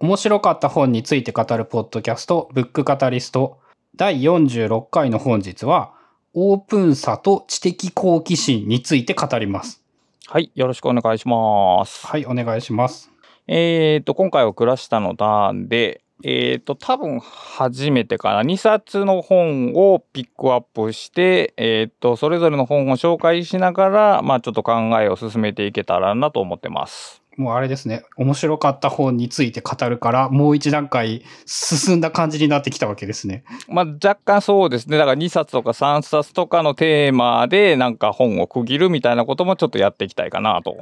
[0.00, 3.58] 面白かった本について語るポッドキャスト、ブックカタリスト、
[3.96, 5.92] 第46回の本日は、
[6.34, 9.82] オープンさと知的好奇心について語ります。
[10.28, 12.06] はい、よろしくお願いします。
[12.06, 13.10] はい、お願いします。
[13.48, 27.17] えっ、と、今回は暮らしたの段で、えっ、と、多分初めてかな、2冊の本をピックアップして、えっ、と、それぞれの本を紹介しながら、まあちょっと考えを進めていけたらなと思ってます。
[27.38, 33.44] もうあれですね、面白かった本について語るから、もう一段階進んだ感じになってきたわけですね。
[33.68, 40.76] まあ若干そうですね、だから2冊とか3冊とかのテーマでなんか本を区切るみたいなこともちょっとやっていきたいかなと。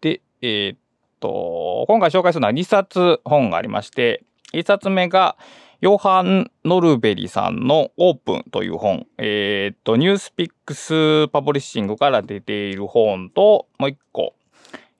[0.00, 0.78] で、えっ、
[1.20, 5.36] と、今回紹介するのは2冊本がありまして、1冊目が、
[5.80, 9.06] ヨハン・ノルベリさんのオープンという本。
[9.16, 14.34] えっ、と、 NewsPicks パブリッシングから出ている本と、もう一個。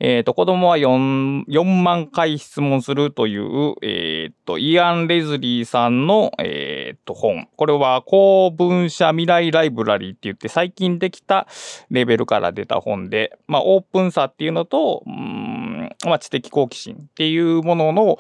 [0.02, 7.48] えっ、と、子供は 4, 4万回質問するという、えっ、と、イアン・レズリーさんの、えっ、と、本。
[7.54, 11.46] これは公文社未来ライブラリーって言って最近できた
[11.90, 18.18] レベルから出た本で、まあ、オープンさっていうのと、うんまあ、知的好奇心っていうものの、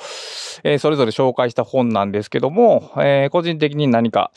[0.64, 4.32] えそれぞれ紹介した本なんですけども、え個人的に何か、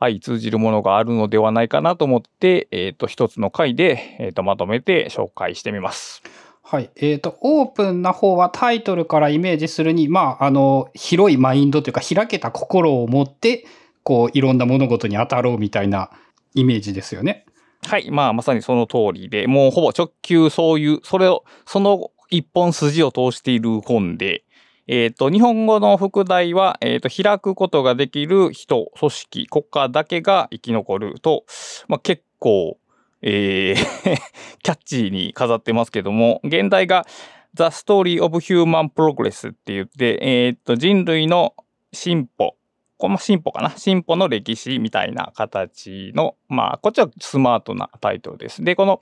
[0.00, 6.22] はい、通じるものがあるのではないかなと思って、えっ、と、一つの回で、えっ、と、まとめて紹介してみます。
[6.70, 6.90] はい。
[6.96, 13.64] えっ、と、オープンな方はタイトルからイメージするに、まあ、あの、広いマインドというか、開けた心を持って、
[14.02, 16.10] こう、いろんな物事に当たろうみたいな
[16.52, 17.46] イメージですよね。
[17.86, 18.10] はい。
[18.10, 24.44] まあ、まさにその通りで、もうほぼ直球そういう、それを、その一本筋を通している本で、
[24.88, 31.46] えっ、と、日本語の副題は、えっ、と、開くことができる人、組織、国家だけが生き残ると、
[31.88, 32.76] まあ、結構、
[33.22, 34.16] えー
[34.62, 37.06] キャッチーに飾ってますけども、現代が
[37.54, 41.54] The Story of Human Progress って言って、えっ、と、人類の
[41.92, 42.56] 進歩、
[42.98, 48.62] この進歩かな進歩の歴史みたいな形の、まあ、こっちはスマートなタイトルです。
[48.62, 49.00] で、この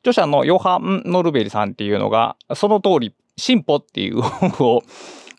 [0.00, 4.82] 著者のヨハン・ノルベリさんっていうのが、その通り、進歩っていう本を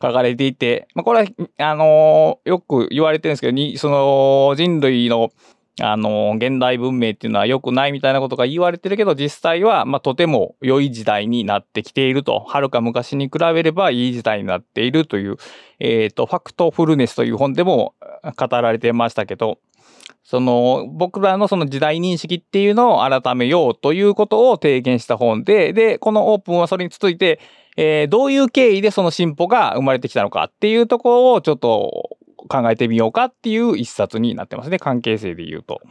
[0.02, 1.28] 書かれていて、まあ、これは、
[1.58, 5.32] あのよく言われてるんですけど、に、その人類の
[5.80, 12.40] あの現代文明っていうのは良くないみたいなことが言われてるけど、実際は、まあ、とても良い時代になってきていると。
[12.40, 15.38] はるか昔に比べればいい時代になっているという、
[15.80, 17.94] えっ、と、ファクトフルネスという本でも
[18.38, 19.60] 語られてましたけど、
[20.24, 27.40] その、僕らのその時代認識っていうのを改めようということを提言した本で、で、このオープンはそれについて、
[27.78, 32.17] えーどういう経緯でその進歩が生まれてきたのかっていうところをちょっと
[32.48, 34.80] 考えてみようかっていう一冊になってますね。
[34.80, 35.82] 関係性で言うと。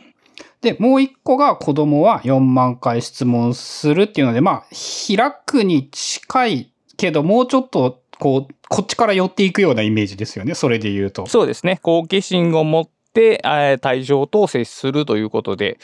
[0.60, 4.64] で、もう一個が子供は4万回質問するっていうので、まあ、
[5.06, 10.54] 開くに近いけど、もうちょっと、こう、こっちから寄っていくようなイメージですよね。
[10.54, 11.26] それで言うと。
[11.26, 11.78] そうですね。
[11.82, 15.78] 好奇心を持って、えー対象と接するということで、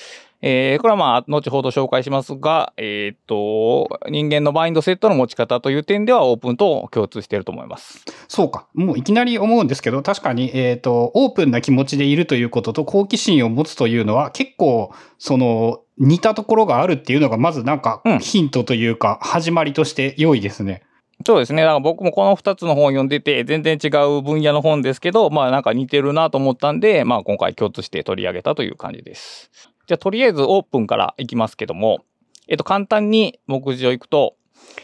[0.45, 8.05] えーこれはまあ、後ほど紹介しますが、えーっと、人間のマインドセットの持ち方という点ではオープンと共通していると思います。
[8.27, 8.67] そうか。
[8.75, 20.83] もういきなり思うんですけど、確かに、えっ、と、オープンな気持ちでいるということと好奇心を持つというのは結構、その、似たところがあるっていうのが、まずなんかうんヒントというか、始まりとして良いですね。
[21.25, 21.63] そうですね。
[21.63, 23.89] だから僕もこの2つの本を読んでて、全然違
[24.19, 29.51] う分野の本ですけど、まあなんか似てるなと思ったんで、まあ今回共通して取り上げたという感じです。
[29.87, 32.05] じゃあとりあえずオープンからいきますけども、
[32.49, 34.37] えっと簡単に目次をいくと、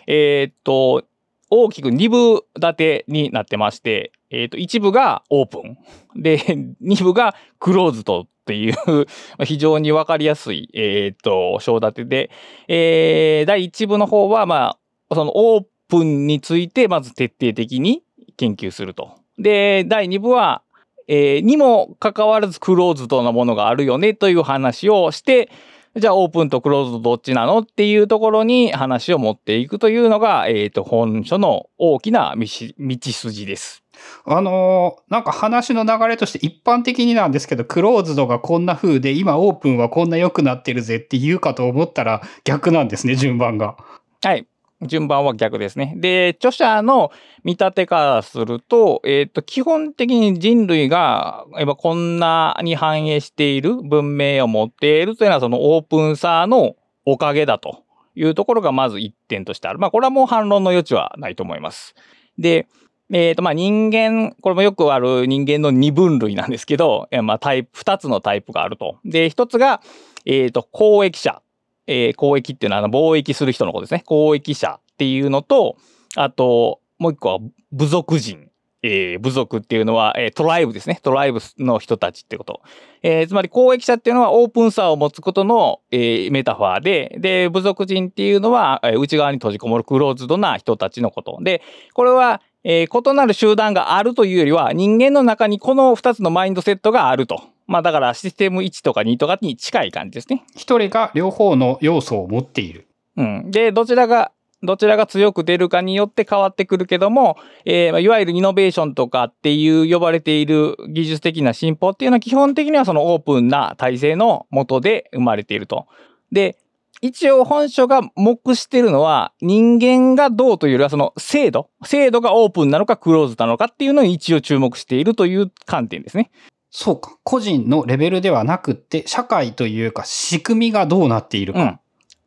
[0.06, 1.04] えーっと、
[1.50, 5.78] 大きく2部立てになってまして、えーっと、1部がオープン。
[6.20, 6.38] で、
[6.82, 8.74] 2部がクローズドっていう、
[9.44, 12.30] 非常にわかりやすい、えーっと、章立てで、
[12.68, 14.76] えー第1部の方は、ま
[15.08, 18.02] あ、そのオープンについてまず徹底的に
[18.36, 19.18] 研究すると。
[19.38, 20.62] で、第2部は、
[21.06, 25.50] えーにもかかわらずクローズドなものがあるよねという話をして、
[25.96, 33.82] じゃあオープンとクローズドどっちなのっていうところに話を持っていくというのが、えっ、と、本書の大きな道筋です。
[34.26, 43.76] あのーなんか話の流れとして一般的になんですけど、クローズドがこんな風で、今オープンはこんな良くなってるぜって言うかと思ったら逆なんですね、順番が。
[44.22, 44.46] はい。
[44.82, 45.94] 順番は逆ですね。
[45.96, 47.10] で、著者の
[47.42, 57.82] 見立てからすると、えっ、と、基本的に人類が、今こんなに反映している文明を持っているというのは、そのオープンさのおかげだと
[58.14, 59.80] いうところがまず一点としてある。
[59.80, 61.94] まあ、これはもう反論の余地はないと思います。
[62.38, 62.68] で、
[63.10, 68.98] えっ、と、まあ、人間、これもよくある人間の二分類なんですけど、まあ、タイプ、二つのタイプがあると。
[69.04, 69.80] で、一つが、
[70.24, 71.42] えっ、と、公益者。
[71.88, 74.04] えー交易っていうのはあの貿易する人のことですね。
[74.08, 75.76] 交易者っていうのと、
[76.14, 77.38] あと、もう一個は
[77.72, 78.44] 部族人。
[78.80, 81.00] えー部族っていうのは、えートライブですね。
[81.02, 82.60] トライブの人たちってこと。
[83.02, 91.38] えーつまり公益者っていうのはオープンさを持つことの、えメタファーで、で、部族人っていうのは、え内側に閉じこもるクローズドな人たちのこと。
[91.42, 91.62] で、
[91.94, 97.42] これは、え異なる集団があるというよりは、人間の中にこの2つのマインドセットがあると。
[97.68, 100.42] まあだからシステム1とか2とかに近い感じですね。
[100.56, 102.88] 一人が両方の要素を持っている。
[103.16, 103.50] うん。
[103.50, 104.32] で、どちらが、
[104.62, 115.86] どちらが強く出るかによって変わってくるけども、えーまあいわゆるイノベーションとかっていう呼ばれている技術的な進歩っていうのは基本的にはそのオープンな体制の下で生まれていると。
[116.32, 116.56] で、
[117.00, 126.30] 一応本書が目しているのは人間がどうというよりはその制度、制度がオープンなのかクローズなのかっていうのに一応注目しているという観点ですね。
[126.70, 127.16] そうか。
[127.24, 131.62] 個人のレベルではなくって、社会というか仕組みがどうなっているか。
[131.62, 131.68] うん。
[131.68, 131.78] っ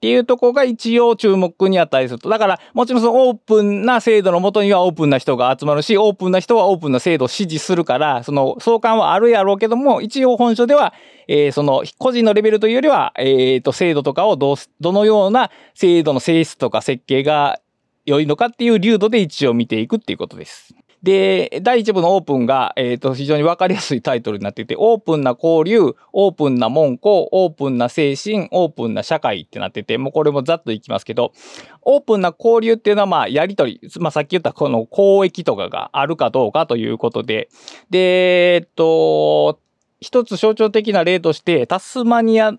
[0.02, 2.28] ていうとこが一応注目に値すると。
[2.28, 10.96] だから、もちろんそのオープンな制度のもとにはオープンな人が集まるし、オープンな人はオープンな制度を支持するから、その相関はあるやろうけども、一応本書では、
[11.28, 17.60] えーその個人のレベルというよりは、えっ、と、制度とかをどう、どのような制度の性質とか設計が
[18.08, 20.74] 良いのかっていう流度で一応見ていくっていうことです。
[21.04, 31.34] で、第一部のオープンが、えっ、と、非常にわかりやすいタイトルになっていて、オープンな交流、オープンな門戸、オープンな精神、オープンな社会ってなってて、もうこれもざっといきますけど、
[31.82, 37.50] オープンな交流っていうのは、まあ、やりとり、まあ、さっき言ったこの交易とかがあるかどうかということで、
[37.90, 39.60] で、えっと、
[40.02, 42.54] 一つ象徴的な例として、タスマニア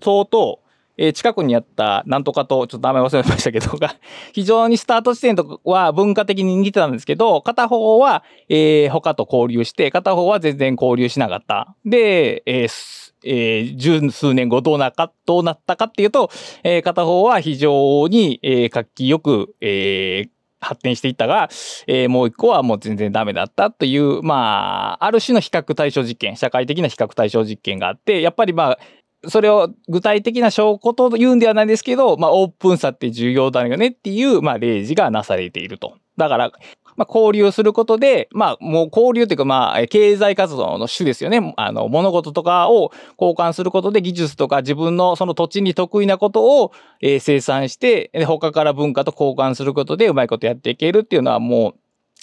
[0.00, 0.60] 島と、
[0.98, 3.94] えー近くにあったなんとかと、ちょっと名前忘れましたけど、が、
[4.32, 11.74] 非常にスタート地点とは文化的に似てたんですけど、片方は、えー他と交流して、片方は全然交流しなかった。
[11.84, 16.30] で、えーえー十数年後どうなか、どうなったかっていうと、
[16.64, 20.28] えー片方は非常に、えー活気よく、えー
[20.60, 21.48] 発展していったが、
[21.86, 28.78] えーもう一個はもう全然ダメだったという、まあ、ある種の比較対象実験、社会的な比較対象実験があって、やっぱりまあ、
[29.26, 35.96] それを具体的な証拠と言うんではないですけど、まあ、オープンさって重要だよねっていう、まあ、例示がなされていると。
[36.16, 36.52] だから、
[36.96, 41.54] まあ、交流することで、まあ、もう交流というか、まあ、経済活動の種ですよね。
[41.56, 51.74] あの、物事とかを交換することで技術とか自分のその土地に得意なことを、えー生産して、他から文化と交換することでうまいことやっていけるっていうのはもう、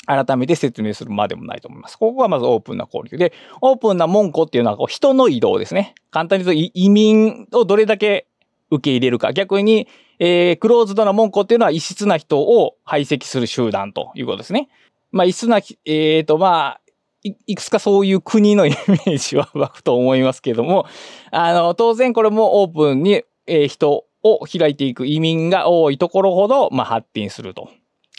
[0.05, 1.97] 改めて説明するまでもないと思います。
[1.97, 5.95] ここがまずオープンな交流で、オープンな門戸っていうのはこう人の移動ですね。
[6.11, 8.27] 簡単に言うと移民をどれだけ
[8.71, 9.33] 受け入れるか。
[9.33, 9.87] 逆に、
[10.19, 14.69] えークローズドな門戸っていうのは異質な人を排斥する集団ということですね。
[15.11, 16.81] まあ異質な、えっ、とまあ、
[17.23, 20.85] いいくつかそういう国のイメージは湧くと思いますけども、
[21.31, 27.69] あの、当然これもオープンに、えー人を開いていく移民が多いところほど、まあ発展すると。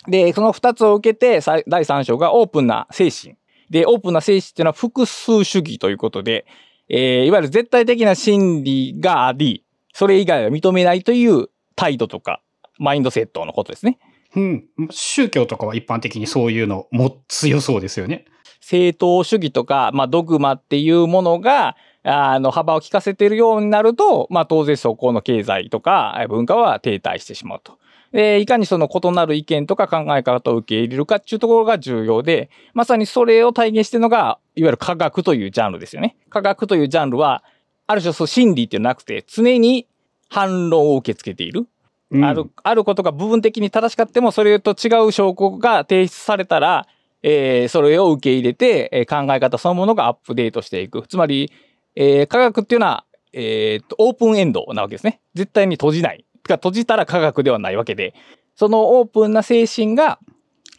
[0.08, 3.36] で、その二つを受けて、さ第三章がオープンな精神。
[3.70, 6.46] で、オープンな精神っていうのは複数主義ということで、
[6.88, 12.40] えーいわゆる絶対的な真理があり、それ以外は認めないという態度とか、
[12.78, 13.98] マインドセットのことですね。
[14.36, 14.64] うん。
[14.90, 18.26] 宗教とかは一般的にそういうのも強そうですよね。
[18.60, 27.78] 正当主義とか、まあ、ドグマっていうものが、あの、幅を利かせているようになると、まあ、当然そこの経済とかえ文化は停滞してしまうと。
[28.16, 36.16] で、いかにその異なる意見とか考え方を受け入れるかっていうところが重要で、まさにそれを体現しているのが、いわゆる科学というジャンルですよね。
[36.30, 37.44] 科学というジャンルは、
[37.86, 39.86] ある種そう真理っていうのはなくて、常に
[40.30, 41.66] 反論を受け付けている。
[42.10, 46.86] うんある、あることが部分的に正しかっても、それと違う証拠が提出されたら、
[47.22, 51.02] えーそれを受け入れて、えー考え方そのものがアップデートしていく。
[51.06, 51.52] つまり、
[51.94, 55.20] えー科学っていうのは、えーっと、オープンエンドなわけですね。
[55.34, 56.24] 絶対に閉じない。
[56.46, 58.14] てか閉じたら科学ではないわけで、
[58.54, 60.18] そのオープンな精神が、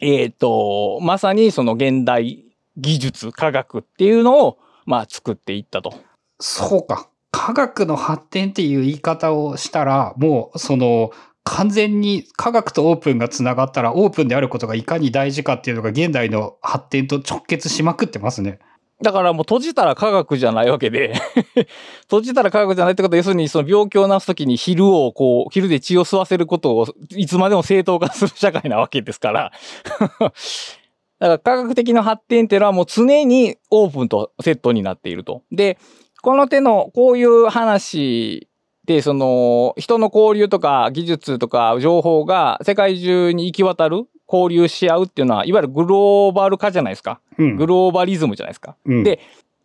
[0.00, 2.44] えーと、まさにその現代
[2.76, 5.94] 技術、科学っていうのを、まあ、作っていったと。
[6.40, 7.10] そうか。
[7.30, 11.10] 科学の発展っていう言い方をしたら、もうその
[11.44, 18.58] 完全に科学とオープンがつながったらオープンであることがいかに大事かっていうのが現代の発展と直結しまくってますね。
[19.00, 21.14] だからもう閉じたら科学じゃないわけで、
[22.02, 29.52] 閉じたら科学じゃないってことは、要するにその病気を治すときに昼をこう、昼で血を吸わせることをいつまでも正当化する社会なわけですから。
[31.20, 35.42] だから科学的な発展っていうのはもう常にオープンとセットになっていると。
[35.52, 35.78] で、
[36.22, 38.48] この手のこういう話
[38.84, 47.20] で、その人の交流とか技術とか情報が世界中に行き渡る、交流し合うっていうのは、いわゆるグローバル化じゃないですか。
[47.38, 47.56] うん。
[47.56, 48.76] グローバリズムじゃないですか。
[48.84, 49.20] うんで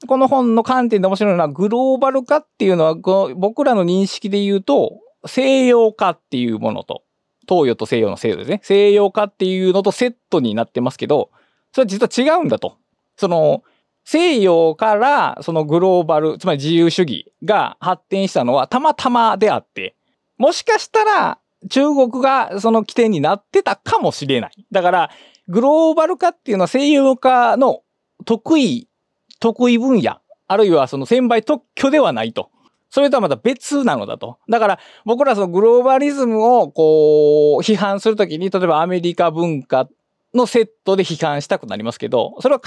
[0.05, 7.03] この本の観点で面白いのは、グローバル化っていうのは、この僕らの認識で言うと、西洋化っていうものと、
[7.47, 8.59] 東洋と西洋の西洋ですね。
[8.63, 11.29] 西洋化っていうのとセットになってますけど、
[11.71, 12.77] それは実は違うんだと。
[13.15, 13.63] その、
[14.05, 19.95] 西洋からそのグローバル、つまり自由主義が発展したのはたまたまであって、
[20.37, 21.39] もしかしたら
[21.69, 24.51] 中国がその起点になってたかもしれない。
[24.71, 25.09] だから、
[25.47, 27.81] グローバル化っていうのは西洋化の
[28.25, 28.87] 得意、
[29.39, 32.49] 得意分野、あるいはその専売特許ではないと。
[32.89, 34.37] それとはまた別なのだと。
[34.47, 39.89] だから僕らそのグローバリズムをこう批判するときに、例えばアメリカ文化
[40.33, 42.61] のセットで批判したくなりますけど、それは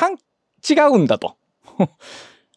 [0.69, 1.37] 違うんだと。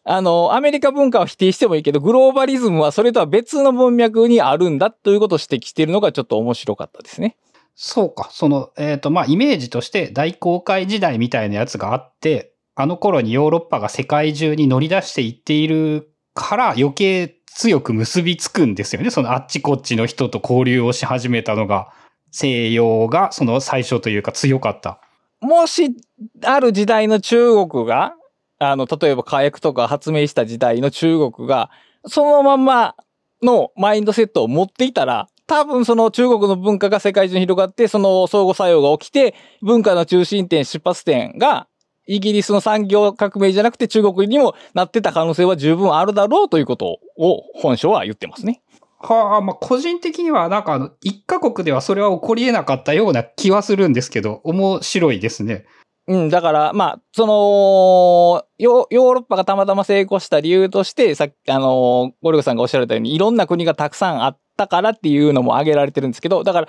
[0.04, 7.36] あの、アメリカ文化を否定してもいいけど、グローバリズムはそれとは別の文脈にあるんだということを指摘しているのがちょっと面白かったですね。
[7.74, 8.28] そうか。
[8.32, 19.10] その、えっ、と、まあ、イメージとして大航海時代みたいなやつがあって、あの頃にヨーロッパが世界中に乗り出していっているから余計強く結びつくんですよね。
[19.10, 21.92] そのあっちこっちの人と交流をし始めたのが、
[22.30, 25.00] 西洋がその最初というか強かった。
[25.40, 25.96] もし、
[26.44, 28.14] ある時代の中国が、
[28.60, 31.70] あの、例えば火薬とか発明した時代の中国が、
[32.06, 32.94] そのまんま
[33.42, 41.66] のマインドセットを持っていたら、多分その中国の文化が世界中に広がって、その相互作用が起きて、文化の中心点、出発点が、
[42.06, 48.62] イギリスの産業革命じゃなくて中国にもなってた可能性は十分あるだろうということを本書は言ってますね。
[48.98, 55.64] はあ、まあ、個人的にはなんかあの、一カ国ではそれは起こり得なかったような気はするんですけど、面白いですね。
[56.10, 66.68] うん、だから、まあ、その、ヨヨーロッパがたまたま成功した理由として、さっき、あの、ゴルゴさんがおっしゃられたように、いろんな国がたくさんあったからっていうのも挙げられてるんですけど、だから、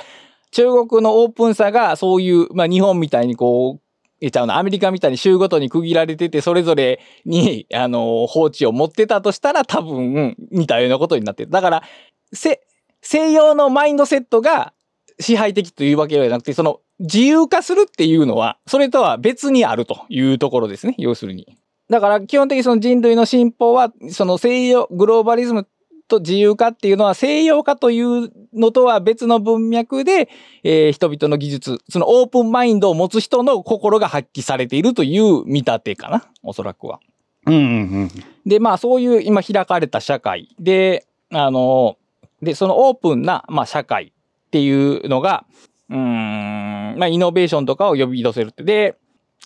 [0.52, 3.82] 中国のオープンさがそういう、まあ、日本みたいにこう、
[4.24, 11.50] えちゃうな、アメリカみたいに州ごとに区切られてて、それぞれに、あの、法治を持ってたとしたら、多分、似たようなことになってる。
[11.50, 11.84] だから、
[12.32, 12.62] せ、
[13.02, 14.74] 西洋のマインドセットが
[15.22, 20.96] 支配的というわけではなくて、その自由化するっていうのは、それとは別にあるというところですね。
[20.98, 21.58] 要するに。
[21.90, 25.68] だから基本的にその人類の進歩は、その西洋、グローバリズム
[26.12, 30.30] と自由化っていうのは西洋化というのとは別の文脈で、
[30.64, 36.26] えー人々の技術、そのオープンマインドを持つ人の心が発揮されているという見立てかな。
[36.44, 37.00] おそらくは。
[37.46, 37.64] うんうんう
[38.06, 38.10] ん。
[38.46, 41.98] で、まあそういう今開かれた社会で、あの、
[42.42, 44.14] で、そのオープンな、まあ社会
[44.52, 45.46] っていうのが、
[45.90, 48.64] うーん、まあイノベーションとかを呼び出せるって。
[48.64, 48.98] で、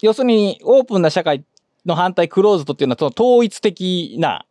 [0.01, 1.43] 要するにオープンな社会
[1.85, 4.45] の反対クローズドっていうのはその統一的な、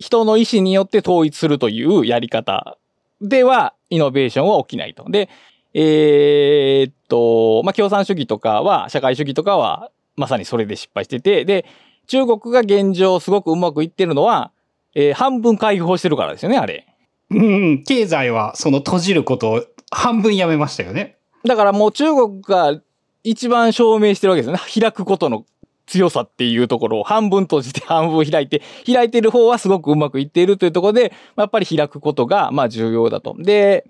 [0.00, 2.76] 人の意思によって統一するというやり方
[3.22, 5.08] ではイノベーションは起きないと。
[5.08, 5.28] で、
[5.72, 11.64] えーっと、まあ共産主義とかは、社会主義とかはまさにそれで失敗してて、で、
[12.08, 14.50] 中国が現状すごくうまくいってるのは、
[14.96, 16.89] えー半分開放してるからですよね、あれ。
[17.30, 21.16] うん、経済はその閉じることを半分やめましたよね。
[21.44, 22.80] だからもう中国が
[23.22, 24.60] 一番証明してるわけですよね。
[24.80, 25.44] 開くことの
[25.86, 33.34] 強さっていうところを半分閉じて半分開いて、開いてる方はすごくうまくいっているというところで、やっぱり開くことがまあ重要だと。
[33.38, 33.84] で、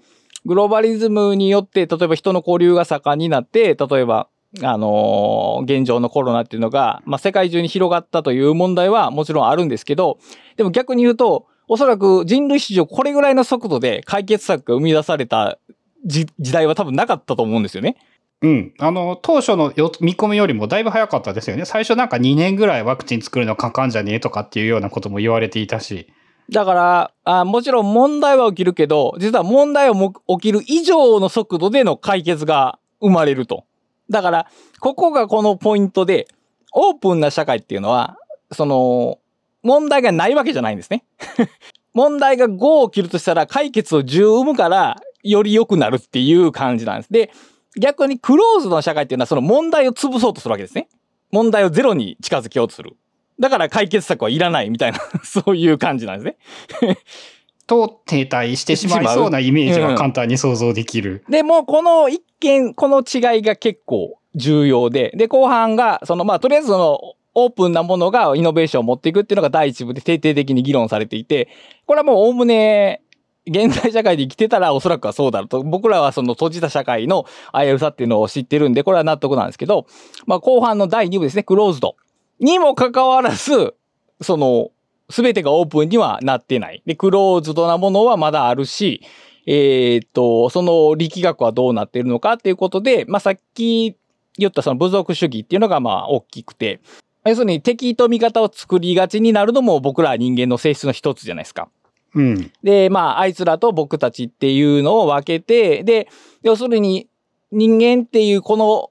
[0.47, 4.29] グローバリズムによって、例えば人の交流が盛んになって、例えば、
[4.63, 10.19] あのー現状のコロナっていうのが、まあ、世界中に広がったという問題はもちろんあるんですけど、
[10.57, 15.57] でも逆に言うと、おそらく人類史上これぐらいの速度で解決策が生み出された
[16.05, 17.97] 時時代は多分なかったと思うんですよね。
[18.43, 18.75] うん。
[18.81, 21.65] あの、当初のよ見込みよりもだいぶ早かったですよね。
[21.65, 26.13] 最初なんか2年ぐらいワクチン作るのかかんじゃねえとかっていうようなことも言われていたし。
[26.51, 33.65] だからあ、もちろん問題は起きるけど、実は問題をも起きる以上の速度での解決が生まれると。
[34.09, 34.47] だから、
[34.81, 36.27] ここがこのポイントで、
[36.73, 38.17] オープンな社会っていうのは、
[38.51, 39.19] その、
[39.63, 41.05] 問題がないわけじゃないんですね。
[41.95, 47.13] 問題が5起きるとしたら解決を10生むから、より良くなるっていう感じなんです。
[47.13, 47.31] で、
[47.79, 50.89] 逆にクローズドな社会っていうのはその問題を潰そうとするわけですね。
[51.31, 52.97] 問題をゼロに近づけようとする。
[53.39, 56.37] だから解決策はいらないみたいな、 そういう感じなんで
[56.81, 56.97] すね。
[57.67, 61.25] と停滞してしまいそうなイメージが簡単に想像できる。
[61.29, 71.49] でも、この一見、この違いが結構重要で、で、後半が、その、まあ、とりあえずその、オープンなものがイノベーションを持っていくっていうのが第一部で徹底的に議論されていて、
[71.87, 73.03] これはもうおおむね、
[73.47, 75.63] 現代社会で生きてたらおそらくはそうだろうと。
[75.63, 79.87] 僕らはその閉じた社会の危うさっていうのを知ってるんで、これは納得なんですけど、
[80.27, 81.97] まあ後半の第2部ですね、クローズド。
[82.39, 83.75] にもかかわらず、
[84.21, 84.71] その、
[85.09, 86.83] すべてがオープンにはなってない。
[86.87, 89.03] で、クローズドなものはまだあるし、
[89.47, 93.97] えーっと、その力学はどうなっているのかっていうことで、まあさっき
[94.39, 96.81] 言ったその部族主義っていうのがまあ大きくて、
[97.25, 101.69] 要するに敵と味方を作りがちになるのも僕ら人間の性質の一つじゃないですか。
[102.15, 102.53] うん。
[102.63, 106.09] で、まあ、あいつらと僕たちっていうのを分けて、で、
[106.43, 107.09] 要するに
[107.53, 108.91] 人間っていうこの、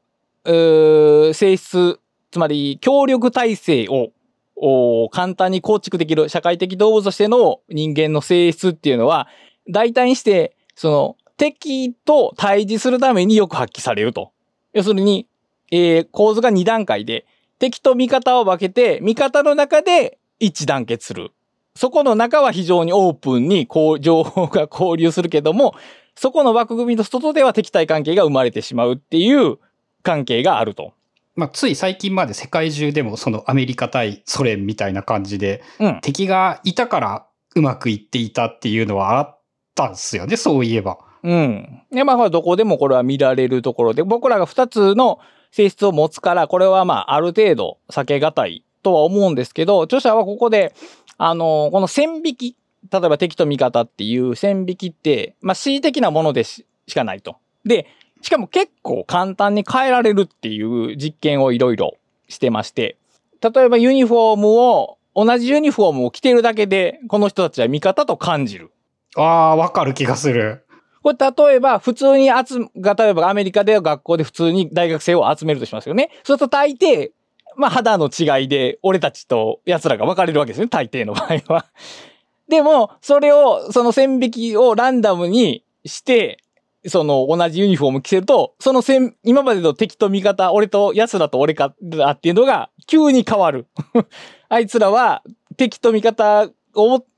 [1.33, 1.99] 性質
[2.31, 4.11] つまり協力体制を
[4.55, 9.27] お簡単に構築できる社会的動物としての人間の性質っていうのは、
[9.69, 14.31] 大体にして、その敵と対峙するためによく発揮されると。
[14.73, 15.27] 要するに、
[15.71, 17.25] えー構図が2段階で、
[17.59, 21.31] 敵と味方を分けて、味方の中で一致団結する。
[21.75, 25.75] そこの中は非常にオープンにこう情報が交流するけども、
[26.15, 29.57] そこの枠組みの外では敵対関係が生まれてしまうっていう
[30.03, 30.93] 関係があると。
[31.35, 35.99] まあ、つい最近まで世界中でもそのアメリカ対ソ連みたいな感じで、うん。
[36.01, 37.25] 敵がいたから
[37.55, 39.39] うまくいっていたっていうのはあっ
[39.75, 40.97] たんですよね、そういえば。
[41.23, 41.81] うん。
[41.91, 45.19] で、まあ、どこでもこれは見られるところで、僕らが2つの
[45.51, 50.73] 性質を持つから、これはまあ、ある程度避けがたいとは思うんですけど、著者はここで、
[51.17, 52.55] あの、この線引き、
[52.91, 57.37] 例えば敵と味方っていう線引きって、まあ、恣意的なものでししかないと。
[57.65, 57.87] で、
[58.21, 62.97] しかも結構簡単に変えられるっていう実験をいろいろしてまして、
[63.41, 68.71] 例えばユニフォームを、同じユニフォームを着てるだけで、この人たちは味方と感じる。
[69.15, 70.65] ああ、わかる気がする。
[71.01, 76.09] これ例えば普通に集が、例えばアメリカで学校で普通に大学生を集めるとしますよね。
[76.23, 77.11] そうすると大抵、
[77.55, 80.67] まあ肌の違いで俺たちと奴らが分かれるわけですね。
[80.67, 81.65] 大抵の場合は。
[82.47, 86.39] でも、それを、その線引きをランダムにして、
[86.87, 93.67] その同じユニフォーム着せると、その線、今までの敵と味方、俺と奴らと俺かっていうのが急に変わる。
[94.49, 95.21] あいつらは
[95.57, 96.49] 敵と味方、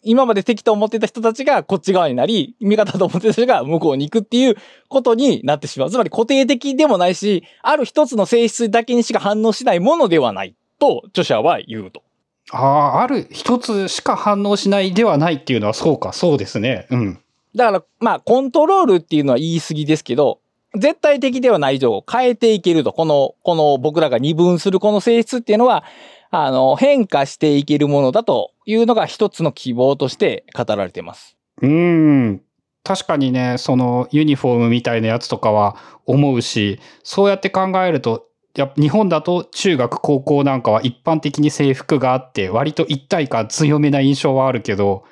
[0.04, 4.56] 今まで敵と思ってた人たちがこっち側になり、味方と思ってた人が向こうに行くっていう
[4.88, 5.90] ことになってしまう。
[5.90, 12.04] つまり固定的でもないし、ある一つの性質だけにしか反応しないものではないと著者は言うと。
[12.52, 12.66] あ
[12.98, 16.88] あ、ある一つしか反応しないではないっていうのはそうか、そうですね。
[16.90, 17.20] うん。
[17.56, 20.40] だから、まあ、コントロールっていうのは言い過ぎですけど、
[20.76, 22.94] 絶対的ではない以上変えていけると。
[22.94, 25.84] この、この僕らが二分するこの性質っていうのは、
[26.32, 31.38] あの、変化していけるものだというのが一つの希望として語られています。
[31.62, 32.42] うーん。
[32.84, 45.04] 確かにね、そのユニフォームみたいなやつとかは思うし、そうやって考えると、やっぱ日本だと中学高校なんかは一般的に制服があって、割と一体感強めな印象はあるけど、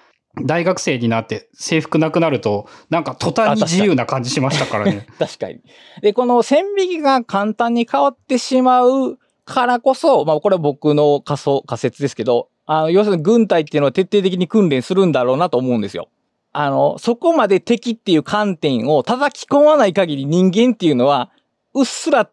[0.45, 5.05] 大学生になって制服なくなると、なんか途端に自由な感じしましたからね。
[5.19, 5.59] 確かに。
[6.01, 16.09] で、この線引きが簡単に変わってしまうからこそ、まあこれは僕の仮想、仮説ですけど、あの、要するに軍隊っていうのは徹底的に訓練するんだろうなと思うんですよ。
[16.51, 21.31] あの、そこまで敵っていう観点を叩き込まない限り人間っていうのは、
[21.73, 22.29] うっすら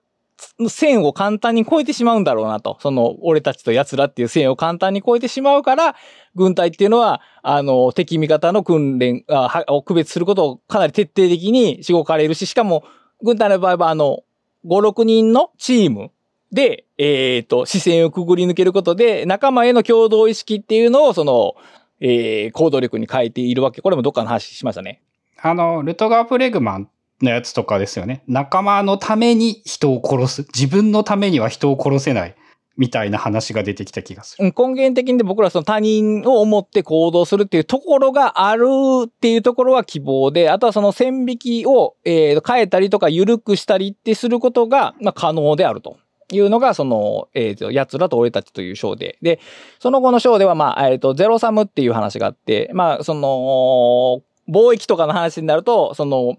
[0.69, 2.79] 線を簡単に越えてしまうんだろうなと。
[2.81, 5.97] その、俺たちと奴らっていう線を簡単に越えてしまうから、
[6.35, 9.25] 軍隊っていうのは、あの、敵味方の訓練
[9.69, 12.85] を区別することをかなり徹底的にしごかれるし、しかも、
[13.23, 14.25] 軍隊の場合は、あの、
[14.67, 16.11] 5、6人のチーム
[16.53, 21.55] で、えっ、と、視線をくぐり抜けることで、仲間への共同意識っていうのを、その、
[22.01, 23.81] えー行動力に変えているわけ。
[23.81, 25.03] これもどっかの話しましたね。
[25.41, 26.89] あの、ルトガー・プレグマン
[27.23, 28.23] のやつとかですよね。
[28.27, 30.43] 仲間のために人を殺す。
[30.55, 32.35] 自分のためには人を殺せない。
[32.79, 34.45] みたいな話が出てきた気がする。
[34.45, 38.67] うん根源的に僕らはその他人を思って行動するっていうところがある
[39.07, 45.97] っていうところは希望で、あとはその線引きを、えー変えたりとか緩くしたりってすることが、まあ、可能であると。
[46.33, 49.19] いうのが、その、えっ、と、奴らと俺たちという章で。
[49.23, 49.39] で、
[49.79, 56.37] その後の章では、まあ、えっ、と、ゼロサムっていう話があって、まあ、その、貿易とかの話になると、その、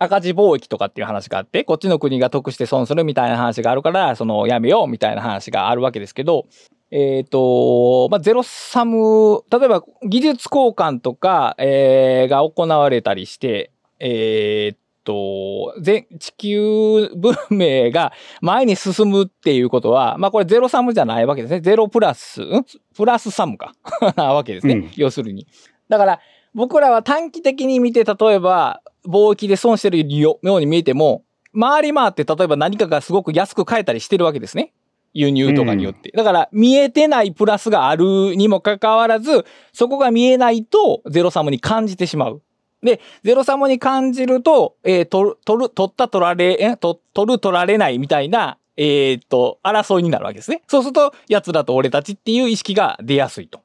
[0.00, 6.46] 赤字貿易とかっていう話があって、こっちの国が得して損するみたいな話があるから、その、やめようみたいな話があるわけですけど、
[6.90, 21.60] えっ、と、まあ、ゼロサム、例えば技術交換とか、えーが行われたりして、えっと、全地球文明が前に進むっていうことは、まあ、これゼロサムじゃないわけですね。
[21.62, 22.66] ゼロプラス、ん？
[22.94, 23.72] プラスサムか。
[24.16, 24.74] な わけですね。
[24.74, 25.46] うん要するに。
[25.88, 26.20] だから、
[26.52, 31.24] 僕らは短期的に見て、例えば、貿易で損してるよように見えても、
[31.58, 34.74] 回り回って例えば何かがすごく安く買えたりしてるわけですね。
[35.14, 36.10] 輸入とかによって。
[36.10, 42.42] だから、見えてないプラスがあるにもかかわらず、そこが見えないと、ゼロサムに感じてしまう。
[42.82, 50.62] で、ゼロサムに感じると、えー、取る、取る、取った取られ、え、と取る取られないみたいな、えーっと、争いになるわけですね。
[50.68, 53.60] そうすると、奴らと俺たちっていう意識が出やすいと。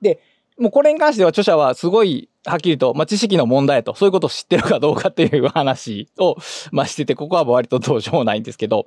[0.00, 0.20] で、
[0.58, 6.36] もうこれに関しては著者はすごいはっきりと、まあ、知識の問題と、そういうことを知ってるかどうかっていう話を、
[6.72, 8.86] まあ、してて、ここは割とどうしようもないんですけど、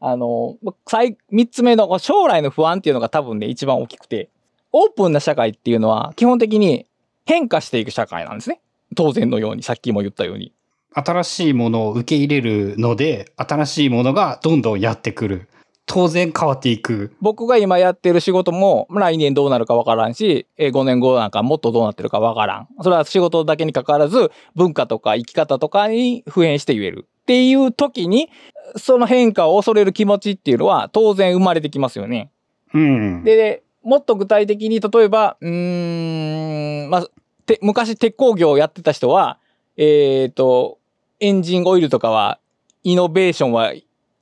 [0.00, 0.56] あの、
[0.88, 4.30] 最、三つ目の将来の不安っていうのが多分ね、一番大きくて、
[4.72, 6.86] オープンな社会っていうのは基本的に
[7.26, 8.60] 変化していく社会なんですね。
[8.94, 10.52] 当然のように、さっきも言ったように。
[10.94, 15.48] 新しいものを受け入れるので、新しいものがどんどんやってくる。
[15.86, 17.14] 当然変わっていく。
[17.20, 22.68] 僕が今やってる仕事も来年どうなるかわからんし、え5年後なんかもっとどうなってるかわからん。
[22.82, 27.08] それは仕事だけに関わらず文化とか生き方とかに普遍して言える。
[27.22, 28.30] っていう時に、
[28.76, 32.30] その変化を恐れる気持ちっていうのは当然生まれてきますよね。
[32.74, 33.24] うん。
[33.24, 37.06] で、もっと具体的に例えば、うーん、まあ、
[37.44, 39.38] て昔鉄工業をやってた人は、
[39.76, 40.78] えっ、と、
[41.20, 42.38] エンジンオイルとかは、
[42.84, 43.72] イノベーションは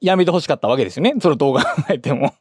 [0.00, 1.14] やめてほしかったわけですよね。
[1.20, 2.34] その動画考えても。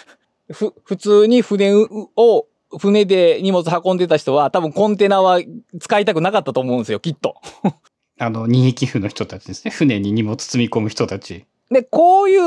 [0.50, 2.46] ふ、普通に船を、
[2.78, 5.40] 船で荷物運んでた人は多分コンテナは
[5.80, 7.36] 使いたくなかったと思うんですよ、きっと。
[8.18, 9.70] あの、二匹夫の人たちですね。
[9.70, 11.44] 船に荷物積み込む人たち。
[11.70, 12.40] で、こういう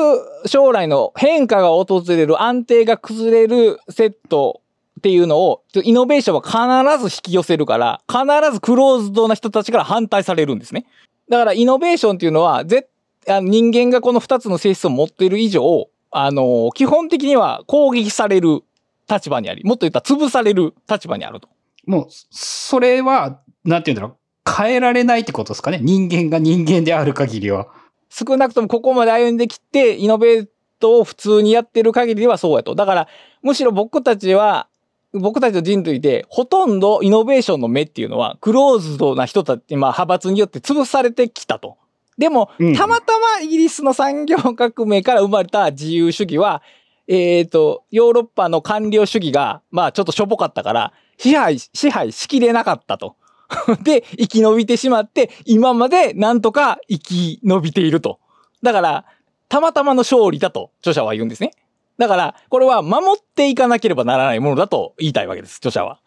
[0.46, 4.62] 将来の変化が訪れる、安定が崩れるセット
[5.00, 10.86] っていうのを、イノベーションは必ず引き寄せるから、必ずクローズドな人たちから反対されるんですね。
[11.30, 12.90] だから、イノベーションっていうのは、ぜ
[13.28, 18.62] あの人間がこの二つの性質を持っている以上、あの、基本的には攻撃される
[19.10, 21.48] 立場にあり、もっと言ったら潰される立場にあると。
[21.86, 24.52] もう、それは、なんて言うんだろう。
[24.52, 25.80] 変えられないってことですかね。
[25.82, 27.68] 人間が人間である限りは。
[28.10, 30.48] 少なくともここまで歩んできて、イノベー
[30.80, 32.74] トを普通にやってる限りではそうやと。
[32.74, 33.08] だから、
[33.44, 34.68] むしろ僕たちは、
[35.14, 41.78] 僕たちの人類で、ほとんどイノベーションの目っていうのは、クローズドな人たち、まあ派閥によって潰されてきたと。
[42.18, 46.62] でも、うんたまたまイギリスの産業革命から生まれた自由主義は、
[47.08, 53.16] えっ、と、ヨーロッパの官僚主義が、まあちょっとしょぼかったから、支配、支配しきれなかったと。
[53.82, 58.20] で、生き延びてしまって、今までなんとか生き延びていると。
[58.62, 59.06] だから、
[59.48, 61.52] たまたまの勝利だと著者は言うんですね。
[62.00, 66.00] だから、これは守っていかなければならないものだと言いたいわけです、著者は。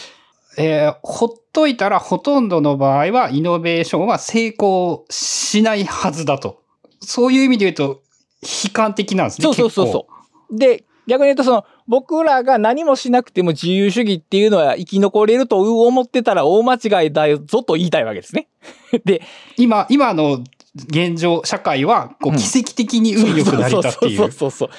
[0.58, 6.60] えーほっといたらほとんどの場合はイノベーションは成功しないはずだと。
[7.00, 8.02] そういう意味で言うと、
[8.42, 9.44] 悲観的なんですね。
[9.44, 10.06] そうそうそうそ
[10.50, 10.58] う。
[10.58, 18.48] で、逆に言うとその、僕らが何もしなくても自由主義っていうのは生き残れると思ってたら大間違いだよぞと言いたいわけですね。
[19.06, 19.22] で、
[19.56, 24.16] 今、今の現状、社会は、こう、うん奇跡的に運良く成り立っている。
[24.16, 24.70] そうそうそうそう。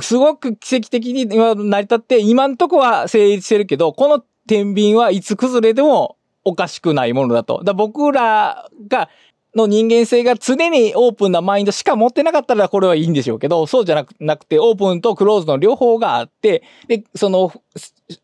[0.00, 7.62] すごく奇跡的に今成り立って、今んとこは成立してるけど、この天秤はいつ崩れてもおかしくないものだと。
[7.64, 9.08] だら僕らが、
[9.54, 17.50] の人間性が常にオープンなマインドしか持ってなかったらこれはいいんでしょうけど、そうじゃなくてオープンとクローズの両方があって、で、その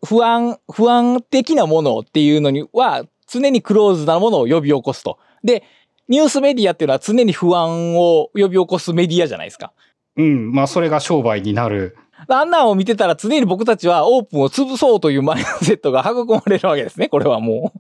[0.07, 5.19] 不安、不安的なものっていうのには常にクローズなものを呼び起こすと。
[5.43, 5.65] で、
[6.09, 9.73] ニュースメディアっていうのは常に不安を呼び起こすメディアじゃないですか。
[10.17, 10.53] うん。
[10.53, 11.97] まあ、それが商売になる。
[12.29, 17.09] あんなんを見てたら常に僕たちはオープンを潰そうというマインドセットが育まれるわけですね。
[17.09, 17.73] これはも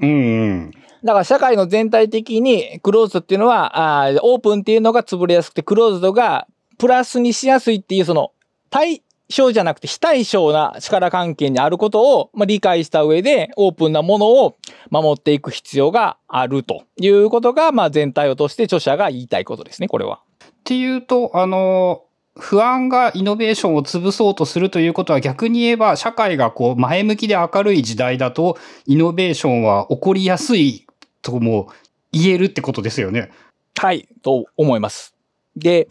[0.00, 0.06] う。
[0.06, 0.70] うんうん。
[1.04, 8.32] だから社会の全体的にクローズドっていうのは、あーオープンっていうのが潰れやすくて、クローズドがプラスにしやすいっていうその
[8.70, 14.56] 対象じゃなくて非対称な力関係にあることを、まあ、理解した上でオープンなものを
[14.90, 20.20] 守っていく必要があるということが、まあ全体を通して著者が言いたいことですね、これは。
[20.66, 22.02] っていうと、あの、
[22.36, 30.86] 不安がイノベーションを潰そうとするということは逆に言えば社会がこう前向きで明るい時代だとイノベーションは起こりやすい
[31.22, 31.68] とも
[32.12, 33.30] 言えるってことですよね。
[33.76, 35.14] はい、と思います。
[35.56, 35.88] で、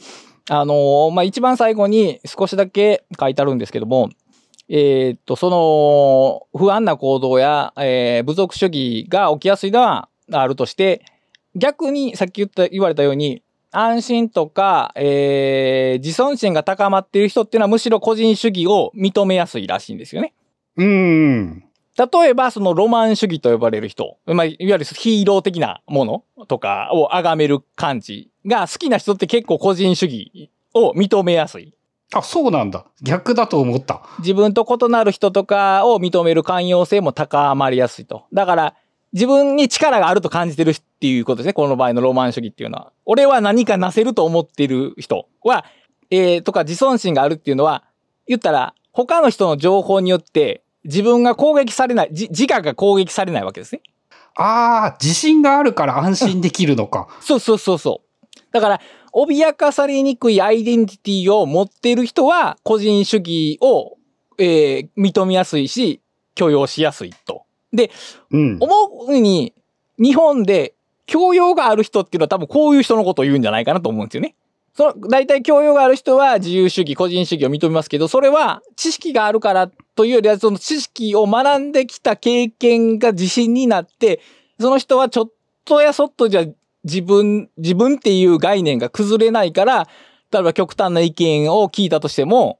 [0.50, 4.10] あのーまあ、一番最後に少しだけ書いてあるんですけども、
[4.70, 11.04] えーっと、その、不安な行動や、えー部族主義が起きやすいのはあるとして、
[11.56, 13.42] 逆にさっき言った、言われたように、
[13.78, 20.34] 安心とか、えー自尊心が高まっている人っていうのはむしろ個人主義を認めやすいらしいんですよね。
[20.78, 21.64] うん。
[21.98, 31.74] 例えば、そのロマン主義と呼ばれる人、まあ、いわゆるヒーロー的なものとかを崇める感じが好きな人って結構個人主義を認めやすい。
[32.14, 32.86] あ、そうなんだ。
[33.02, 34.04] 逆だと思った。
[34.20, 38.26] 自分と異なる人とかを認める寛容性も高まりやすいと。
[38.34, 38.76] だから、
[39.15, 41.54] 自分に力があると感じてるっていうことですね。
[41.54, 42.91] この場合のロマン主義っていうのは。
[43.06, 45.63] 俺は何かなせると思ってる人は、
[46.12, 47.86] えー、とか自尊心があるっていうのは、
[48.28, 53.82] 言ったら、他の人の情報によって、自分が攻撃されない、じ自我が攻撃されないわけですね。
[54.36, 57.08] ああ、自信があるから安心できるのか。
[57.21, 58.39] そうそうそうそう。
[58.51, 58.82] だから、
[59.13, 63.95] 脅かされにくいアイデンティティを持っている人は、個人主義を、
[64.38, 66.01] えー認めやすいし、
[66.36, 67.44] 許容しやすいと。
[67.76, 67.92] で、
[68.32, 68.58] うん。
[68.60, 69.54] 思うに、
[69.98, 70.74] 日本で
[71.06, 74.36] 教養がある人っていうのは多分こういう人のことを言うんじゃないかなと思うんですよね。
[74.74, 84.20] その、大体教養がある人は自由主義、個人主義を認めますけど、それは知識があるからというよりは、その知識を学んできた経験が自信になって、
[84.60, 85.30] その人はちょっ
[85.64, 86.46] とやそっとじゃ
[86.84, 89.88] 自分、自分っていう概念が崩れないから、
[90.32, 92.60] 例えば極端な意見を聞いたとしても、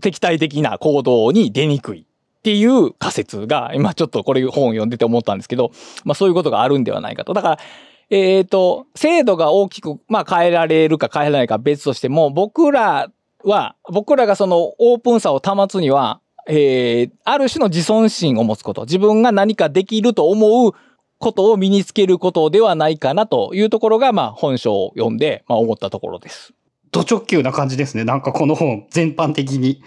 [0.00, 2.06] 敵対的な行動に出にくい
[2.42, 5.70] っていう仮説が、今ちょっとこれ本を読んでて思ったんですけど、
[6.04, 7.34] まあそういうことがあるんではないかと。
[7.34, 7.58] だから、
[8.10, 13.12] えっ、と、制度が大きく、まあ変えられるか変えられないか別としても、僕ら
[13.44, 18.82] は、僕らがそのオープンさを保つには、えー、ある種の自尊心を持つこと。
[18.82, 20.72] 自分が何かできると思う
[21.18, 26.54] ことを身につけることではないかなというところが、まあ本書を読んで、まあ思ったところです。
[26.92, 28.04] ド直球な感じですね。
[28.04, 29.82] なんかこの本、全般的に。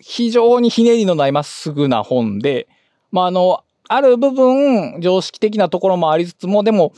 [0.00, 2.68] 非常にひねりのないまっすぐな本で、
[3.12, 6.92] まあ、あの、ある部分、常識的なところもありつつも、でも、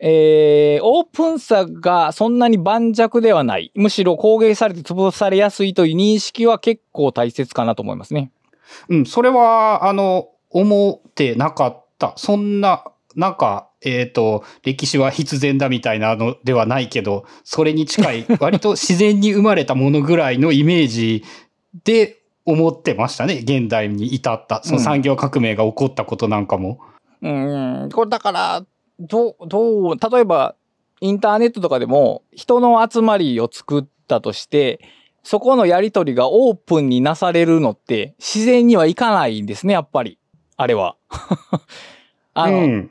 [0.00, 3.72] えー、オープンさがそんなに盤石ではない。
[3.74, 8.30] むしろ攻撃されて潰されやすいという認識は結構大切かなと思いますね。
[8.88, 12.12] うん、それは、あの、思ってなかった。
[12.16, 12.84] そんな、
[13.16, 21.24] なんか、えっ、ー、と、歴史は必然だみたいなのではないけど、それに近い、 割と自然に生まれたものぐらいのイメージ
[21.84, 23.40] で思ってましたね。
[23.42, 24.62] 現代に至った。
[24.64, 26.80] その産業革命が起こったことなんかも。
[27.22, 28.64] うん、うん、これだから、
[28.98, 30.56] どう、どう、例えば、
[31.00, 34.80] インターネットとかでも人の集まりを作ったとして、
[35.22, 40.18] そこのやりとりがオープンになされるのって自然にはいかないんですね、やっぱり。
[40.56, 40.96] あれは。
[42.34, 42.90] あの、うん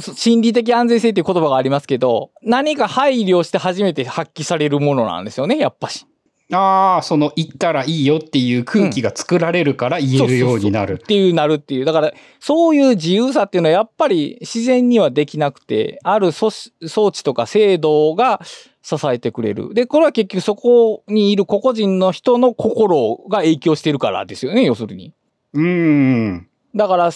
[0.00, 6.06] 心理的安全性っていう言葉がありますけど、何か配慮して初めて発揮されるものなんですよね、やっぱし。
[6.52, 10.94] ああ、その言ったらいいよっていう空気が作られるから言えるようになる。
[10.94, 11.84] っていうなるっていう。
[11.84, 18.40] だから、そういう自由さっていうのはやっぱり自然にはできなくて、ある装置とか制度が
[18.82, 19.74] 支えてくれる。
[19.74, 25.12] で、これは結局そこにいる個々人の人の心が影響してるからですよね、要するに。
[25.52, 26.48] うん。
[26.76, 27.10] だから、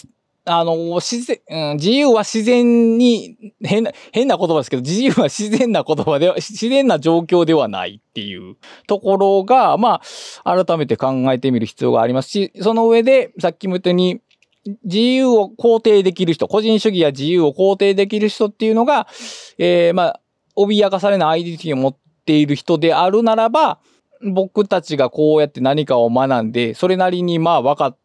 [0.51, 10.01] あの、自然、うん、自由は自然に、変な、変な言葉ですけど、自由は自然な言葉では、自然な状況ではないっていうところが、ま
[10.45, 14.21] あ、改めて考えてみる必要がありますし、その上で、さっきも言ったように、
[14.85, 19.07] 自由を肯定できる人、個人主義や自由を肯定できる人っていうのが、
[19.59, 20.21] えー、まあ、
[20.57, 23.79] 脅かされないアイデンティティを持っている人であるならば、
[24.23, 27.99] 僕たちがこうやって何かを学んで、それなりにまあ分かっ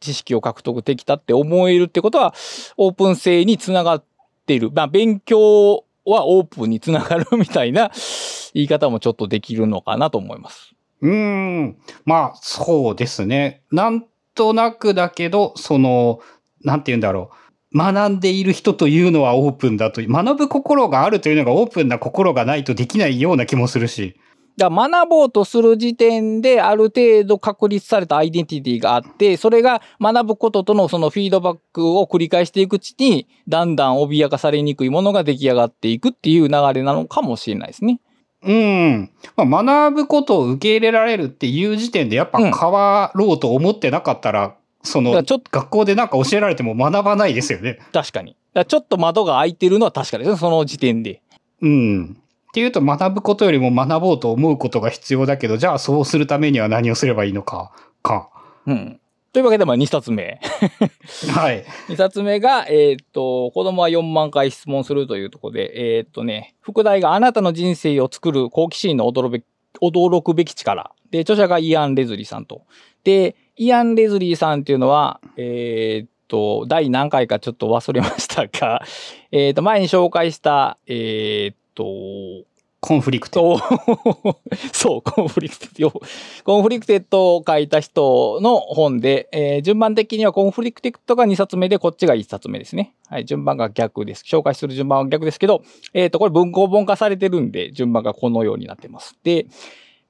[0.00, 2.34] 知識を獲得できたって思えるってことは、
[2.76, 4.04] オープン性につながっ
[4.46, 4.70] ている。
[4.72, 7.90] まあ、勉強はオープンにつながるみたいな
[8.54, 10.74] 言い方もちょっとできるのかなと思います。
[11.00, 11.76] うん。
[12.04, 13.62] まあ、そうですね。
[13.70, 16.20] なんとなくだけど、その、
[16.64, 17.78] なんて言うんだろう。
[17.78, 24.16] 学んでいる人というのはオープンだと学ぶ心があるというのがオープンな心がないとできないような気もするし。
[24.58, 38.00] だ学ぼうとする時点である程度確立されたアイデンティティがあって、それが学ぶこととのそのフィードバックを繰り返していくうちに、だんだん脅かされにくいものが出来上がっていくっていう流れなのかもしれないですね。
[38.42, 39.10] うん。
[39.36, 47.78] まあ、学ぶことを受け入れられるっていう時点でやっぱ変わろうと思ってなかったら、うん、その、ちょっと学校でなんか教えられても学ばないですよね。
[47.92, 48.36] 確かに。
[48.66, 51.22] ちょっと窓が開いてるのは確かですね、その時点で。
[51.62, 52.16] うん。
[52.48, 58.30] っていうと学ぶことよりも学ぼうと思うことが必要だけど、じゃあそうするためには何をすればいいのか、か。
[58.66, 59.00] うん。
[59.32, 60.40] というわけで、まあ、2冊目。
[61.34, 61.64] はい。
[61.88, 69.42] 2冊目が、えー、っと、子供は4万回質問するというところで、えー、っとね、副題があなたの人生を作る好奇心の驚べ
[69.82, 70.90] 驚くべき力。
[71.10, 72.62] で、著者がイアン・レズリーさんと。
[73.04, 78.82] で、イアン・レズリーさんっていうのは、えー、っと、第何回かちょっと忘れましたが、
[79.30, 83.58] えっと、前に紹介した、えー、っと、コンフリクテッド。
[84.72, 86.00] そう、コンフリクテッド。
[86.44, 92.94] コンフリクテッドを書いた人の本で、えー、順番的には Conflicted が2冊目で、こっちが1冊目ですね。
[93.08, 94.22] はい、順番が逆です。
[94.24, 95.62] 紹介する順番は逆ですけど、
[95.92, 99.16] えっ、ー、と、これ文庫本化されてるんで、順番がこのようになってます。
[99.24, 99.46] で、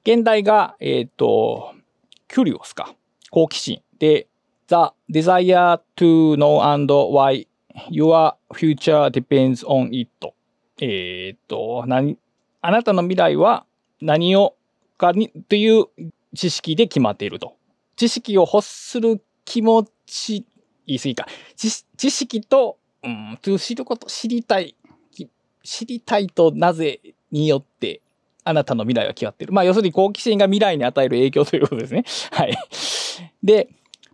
[0.03, 1.71] 現代が、えっ、ー、と、
[2.27, 2.93] キュリオスか。
[3.31, 3.81] 好奇心。
[3.97, 4.27] で、
[4.67, 4.75] The
[5.11, 7.47] desire to know and why
[7.89, 10.07] your future depends on it.
[10.81, 12.17] えー、っと、何、
[12.61, 13.65] あなたの未来は
[14.01, 14.55] 何を
[14.97, 15.85] かに、という
[16.35, 17.55] 知識で決まっていると。
[17.95, 20.45] 知識を欲する気持ち、
[20.85, 21.27] 言い過ぎか。
[21.55, 24.75] 知識と、うん、と知ること、知りたい、
[25.63, 26.99] 知りたいとなぜ
[27.31, 28.01] によって、
[28.43, 29.53] あなたの未来は決まっている。
[29.53, 32.03] まあ、要するに好奇心が未来に与える影響ということですね。
[32.31, 32.57] はい。
[33.43, 33.69] で、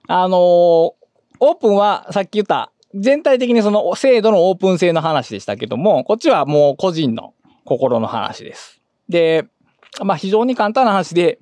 [0.08, 7.34] あのー、オープンはさっき言った全体的にその制度のオープン性の話でしたけども、こっちはもう個人の
[7.65, 8.81] 心の話です。
[9.10, 9.45] で、
[10.03, 11.39] まあ非常に簡単な話で、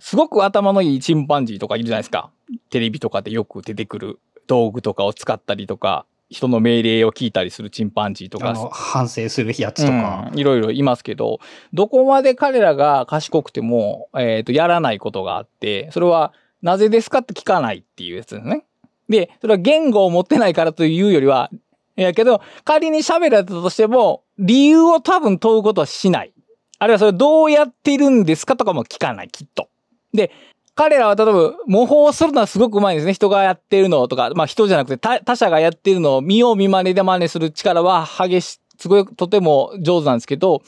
[0.00, 2.30] すごく頭のいいチンパンジーとかいるじゃないですか。
[2.70, 4.18] テレビとかでよく出てくる
[4.48, 10.30] 道具とかを使ったりとか、人の命令を聞いたりするチンパンジーとか、反省するやつとか。
[10.32, 11.38] うんいろいろいますけど、
[11.72, 18.64] どこまで彼らが賢くても、えっ、と、やらないことがあって、それは、なぜですかって聞かないっていうやつですね。
[19.08, 21.50] で、それは言語を持ってないからというよりは、
[21.96, 26.32] やけど、仮に喋られたとしても、理由を多分問うことはしない。
[26.78, 29.68] あるいはそれどうやってるんですかとかも聞かない、きっと。
[30.12, 30.32] で、
[30.74, 33.12] 彼らは例えば模倣するのはすごくうまいんですね。
[33.12, 40.62] 人がやってるのとか、まあ人じゃなくて他他者がやってるのを見よう見まねで真似する力は激し、すごいとても上手なんですけど、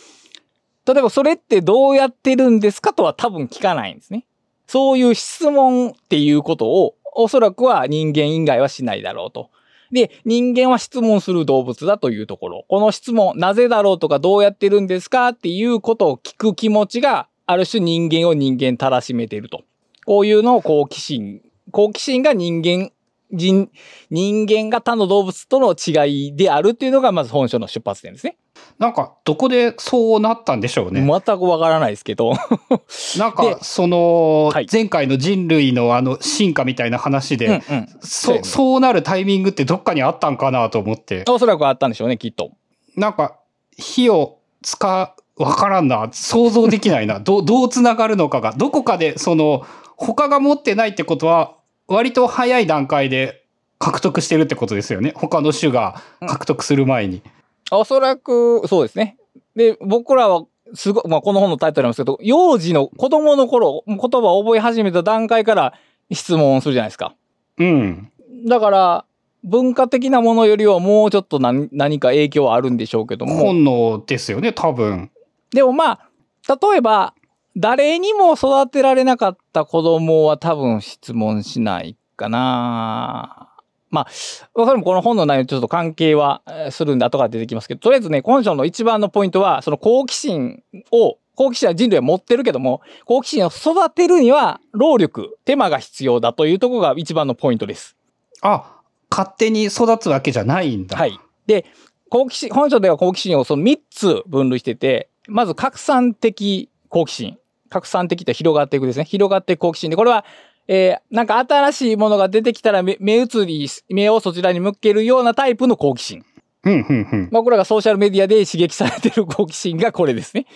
[0.87, 4.27] 例えばそれってどうやってるんですかとは多分聞かないんですね。
[4.67, 9.51] そういう質問っていうことをおそらくは人間以外はしないだろうと。
[9.93, 12.65] で、人間は質問する動物だというところ。
[12.69, 19.63] この質問、なぜだろうとかどうやってるんですかっていうことを聞く気持ちが、ある種人間を人間たらしめていると。
[20.07, 21.43] こういうのを好奇心。
[21.71, 22.91] 好奇心が人間、
[23.31, 23.71] 人、
[24.11, 28.37] 人間が他の動物との違いであるっていうのがまず本書の出発点ですね。
[28.79, 31.01] なんか、どこでそうなったんでしょうね。
[31.01, 32.33] 全くわからないですけど。
[33.19, 37.89] なんかで、そのはい、前回の人類のあの、進化みたいな話で、うんうん。
[38.01, 42.51] そそうなるタイミングってどっかにあったんかなと思って、おそらくあったんでしょうね、きっと。
[42.97, 43.39] なんか、
[43.77, 46.09] 火を使う、わからんな。
[46.13, 47.21] 想像できないな。
[47.21, 48.53] どう、どう繋がるのかが。
[48.57, 49.63] どこかで、その、
[49.97, 51.57] 他が持ってないってことは、
[51.89, 53.45] 割と早い段階で
[53.79, 55.13] 獲得してるってことですよね。
[55.17, 57.23] 他の種が獲得する前に。
[57.71, 59.17] おそらく、そうですね。
[59.57, 60.45] で、僕らは、
[60.75, 65.75] すごい、まあ、この本のタイトルなんですけど、幼児の子供の頃、言葉を覚え始めた段階から
[66.11, 67.15] 質問をするじゃないですか。
[67.59, 68.11] うん。
[68.47, 69.05] だから、
[69.45, 73.37] 文化的なものよりはもうちょっと何何か影響はあるんでしょうけども。
[73.37, 75.11] 本能ですよね、多分。
[75.51, 76.01] でもまあ、
[76.49, 77.15] 例えば、
[77.57, 83.51] 誰にも育てられなかった子供は多分質問しないかな。
[83.91, 97.97] まあ、わかるこの本の内容とちょっと関係はえーするんで後から出てきますけど、とりあえずね、今章の一番のポイントは、その好奇心を、好奇心は人類は持ってるけども、好奇心を育てるには労力、手間が必要だというところが一番のポイントです。
[98.41, 100.97] あ、勝手に育つわけじゃないんだ。
[100.97, 101.17] はい。
[101.47, 101.67] で、
[102.09, 107.39] 好奇心、本書では好奇心をその3つ分類してて、まず拡散的好奇心。
[107.75, 109.05] 拡散的って広がっていくですね。
[109.05, 110.25] 広がって好奇心で、これは、
[110.69, 116.25] えーなんか新しいものが出てきたら目目移り、目をそちらに向けるようなタイプの好奇心。
[116.63, 117.29] うん、うん、うん。
[117.33, 120.47] まあ、これがソーシャルメディアで刺激されてる好奇心がこれですね。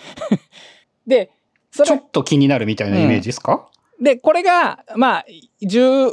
[1.05, 1.29] で、
[1.71, 3.67] それちょっと気になるみたいなイメージですか、
[4.01, 5.25] で、これが、まあ、
[5.61, 6.11] 重、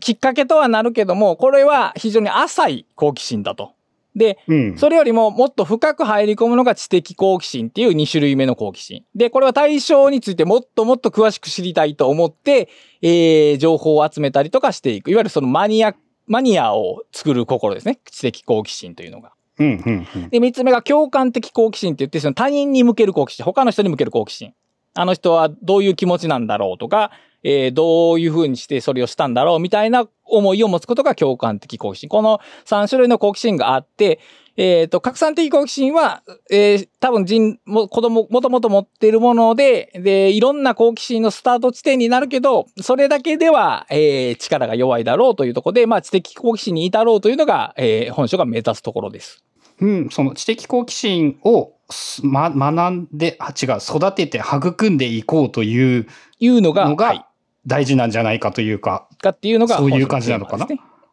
[0.00, 3.72] きっかけとはなるけども、これは非常に浅い好奇心だと。
[4.16, 4.78] で、うん。
[4.78, 9.04] それよりももっと深く入り込むのが知的好奇心っていう2種類目の好奇心。
[9.14, 12.68] で、これは対象についてもっともっと詳しく知りたいと思って、
[13.02, 15.10] えー、情報を集めたりとかしていく。
[15.10, 15.94] いわゆるそのマニア、
[16.26, 18.00] マニアを作る心ですね。
[18.04, 19.32] 知的好奇心というのが。
[19.58, 20.28] うん、うん、うん。
[20.30, 23.44] で、3つ目が共感的好奇心って言って、その他人に向ける好奇心。
[23.44, 24.54] 他の人に向ける好奇心。
[24.94, 32.08] あの人はどういう気持ちなんだろうとか、えーどういう風にしてそれをしたんだろうみたいな思いを持つことが共感的好奇心。
[32.08, 34.20] この3種類の好奇心があって、
[34.56, 49.42] えっ、と、拡散的好奇心は、えー多分人、も子供、もともと持っているもので、で、いろんな好奇心のスタート地点になるけど、それだけでは、えー力が弱いだろうというところで、まあ、知的好奇心に至ろうというのが、えー本書が目指すところです。
[49.80, 56.06] うん、その知的好奇心を、すま、学んで、あ、違う、育てて育んでいこうという
[56.38, 57.26] いうのが、のはいが
[57.66, 59.08] 大事なんじゃないかというか。
[59.20, 60.66] かっていうのが、そういう感じなのかな？
[60.66, 60.68] う。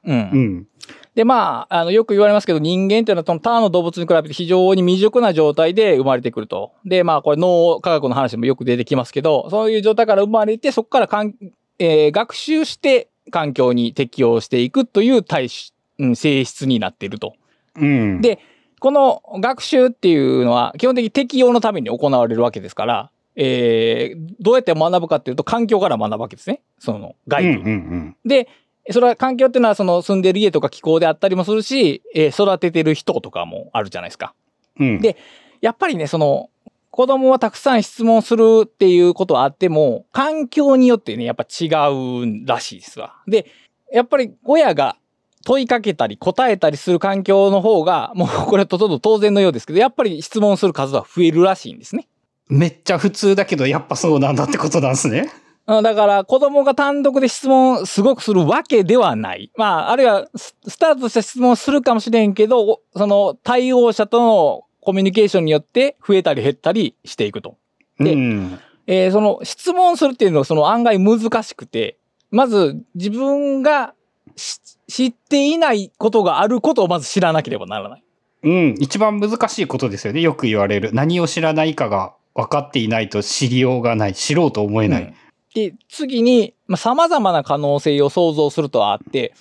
[0.06, 0.68] うんん。
[1.16, 6.72] で、まあ、あの、よく言われますけど、人間っていうのは、その他の動物に比べて非常に未熟な状態で生まれてくると。
[6.86, 11.34] で、まあ、これ脳科学の話もよく出てきますけど、そういう状態から生まれて、そこからかん、
[11.80, 17.34] えー学習して環境に適応していくという体質、うん、性質になっていると。
[17.76, 18.22] うん。
[18.22, 18.40] で
[18.80, 26.62] この学習っていうのは、基本的に適応のために行われるわけですから、えーどうやって学ぶかっていうと、環境から学ぶわけですね。
[26.80, 27.50] その、外部。
[27.50, 28.18] うん、うん、うん。
[28.26, 28.50] で、
[28.90, 34.34] それは環境っていうのはその住んでる家とか気候であったりもするし、えー育ててる人とかもあるじゃないですか。
[34.80, 35.02] うん。
[35.02, 35.18] で
[35.62, 36.50] やっぱりね、その、
[36.92, 43.16] 子供はたくさん質問するっていうことはあっても、環境によってね、やっぱ違うらしいですわ。
[43.28, 43.46] で、
[43.92, 44.98] やっぱり親が
[45.46, 52.08] 問いかけたり答えたりする環境の方が、もうこれとと当然のようですけど、やっぱり質問する数は増えるらしいんですね。
[52.50, 55.30] めっちゃ普通だけど、やっぱそうなんだってことなんですね。
[55.68, 59.52] うんだから子供が単独で質問すごくするわけではない。
[59.58, 67.58] まあ、あるいはススタートした質問するかもしれんけど、その対応者とのコミュニケーションによって増えたり減ったりしていくと。
[68.00, 68.60] でうん。
[68.88, 71.98] えーその質問するっていうのはその案外難しくて、
[72.32, 73.94] まず自分が
[74.38, 78.04] し知っていないことがあることをまず知らなければならない。
[78.44, 78.76] うん。
[78.80, 80.22] 一番難しいことですよね。
[80.22, 80.92] よく言われる。
[80.94, 84.14] 何を知らないかが分かっていないと知りようがない。
[84.14, 85.04] 知ろうと思えない。
[85.04, 85.14] うん
[85.58, 89.34] で、次に、まあ、様々な可能性を想像するとあって、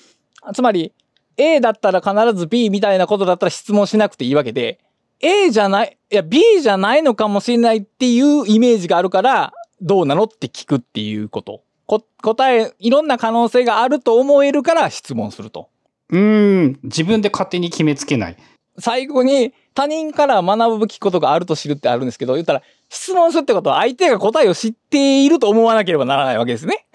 [0.54, 0.94] つまり、
[1.36, 4.80] A だったら必ず B みたいなことだったら質問しなくていいわけで、
[5.20, 11.62] A じゃない、いや B じゃないのかもしれないっていうイメージがあるから、どうなのって聞くっていうこと。
[11.84, 15.68] こ答え、いろんな可能性があると思えるから質問すると。
[16.08, 16.80] うーん。
[16.82, 18.36] 自分で勝手に決めつけない。
[18.78, 26.86] 最後に他人から学ぶべきことがあると知るってあるんですけど、言ったら質問するってことは相手が答えを知っていると思わなければならないわけですね。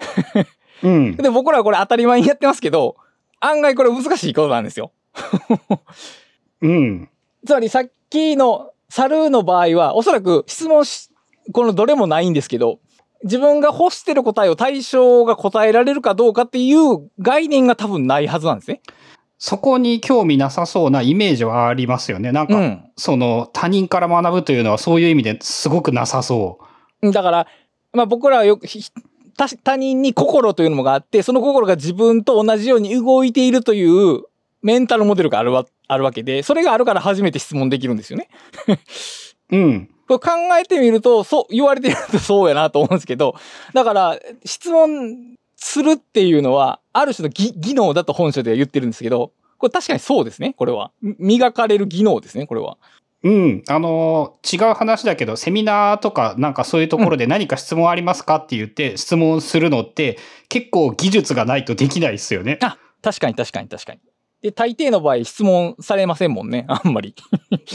[0.82, 1.16] うん。
[1.16, 2.96] で、僕らはこれ当たり前にやってますけど、
[3.38, 4.90] 案外これ難しいことなんですよ。
[6.60, 7.08] うん。
[7.46, 11.08] つまりさっきの猿の場合は、おそらく質問し、
[11.52, 12.80] このどれもないんですけど、
[13.22, 18.80] 自分が欲してる答えを対象が答えられるかどうかっていう概念が多分ないはずなんですね。
[19.44, 22.30] そこに興味なさそうなイメージはありますよね。
[22.30, 22.84] なんか、うん。
[22.96, 26.60] その他人から学ぶというのはそういう意味ですごくなさそ
[27.02, 27.10] う。
[27.10, 27.46] だから、
[27.92, 28.84] まあ僕らはよく、ひ
[29.36, 34.22] 他他人に心というのがあって、その心が自分と同じように動いているという
[34.62, 38.28] メンタルモデルがあるわあるわけで、それがあるから初めて質問できるんですよね。
[39.50, 39.90] うん。
[40.06, 40.20] 考
[40.56, 43.34] えてみると、そう、言われてみるとそうやなと思うんですけど、
[43.74, 50.90] だから、質問するっていうのは、ある種の技技能だと本書では言ってるんですけど、これ確かにそうですね、これは。
[51.00, 52.78] み磨かれる技能ですね、これは。
[53.22, 53.62] うん。
[53.68, 60.18] あのー、違う話だけど、セミナーとかなんかそういうところで何か質問ありますかって言って質問するのって
[60.48, 62.58] 結構技術がないとできないですよね。
[62.62, 64.00] あ、確かに確かに確かに。
[64.42, 67.14] で、大抵の場合質問されませんもんね、あんまり。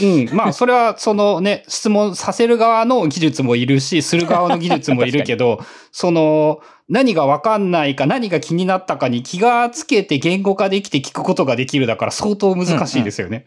[0.02, 0.36] うん。
[0.36, 5.60] まあ、 それはそのね、質問させる側の技術もいるし、する側の技術もいるけど、
[5.90, 6.60] その、
[6.90, 13.46] 何がわかんないか、何が気になったかに気がつけて言語化できて聞くことができるだから相当難しいですよね。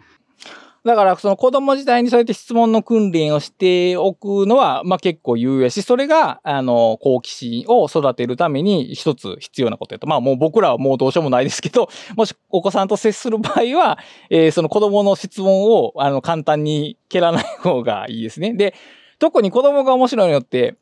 [0.83, 10.07] だから、その子供時代にそうやって質問の訓練をしておくのは、まあ結構有用やし、それが、あの、好奇心を育てるために一つ必要なことやと。
[10.07, 13.99] まあもう僕らはもうどうしようもないですけど、もしお子さんと接する場合は、
[14.31, 18.53] えーその子供の質問を、あの、簡単に蹴らない方がいいですね。
[18.53, 18.73] で、
[19.19, 20.77] 特に子供が面白いのって、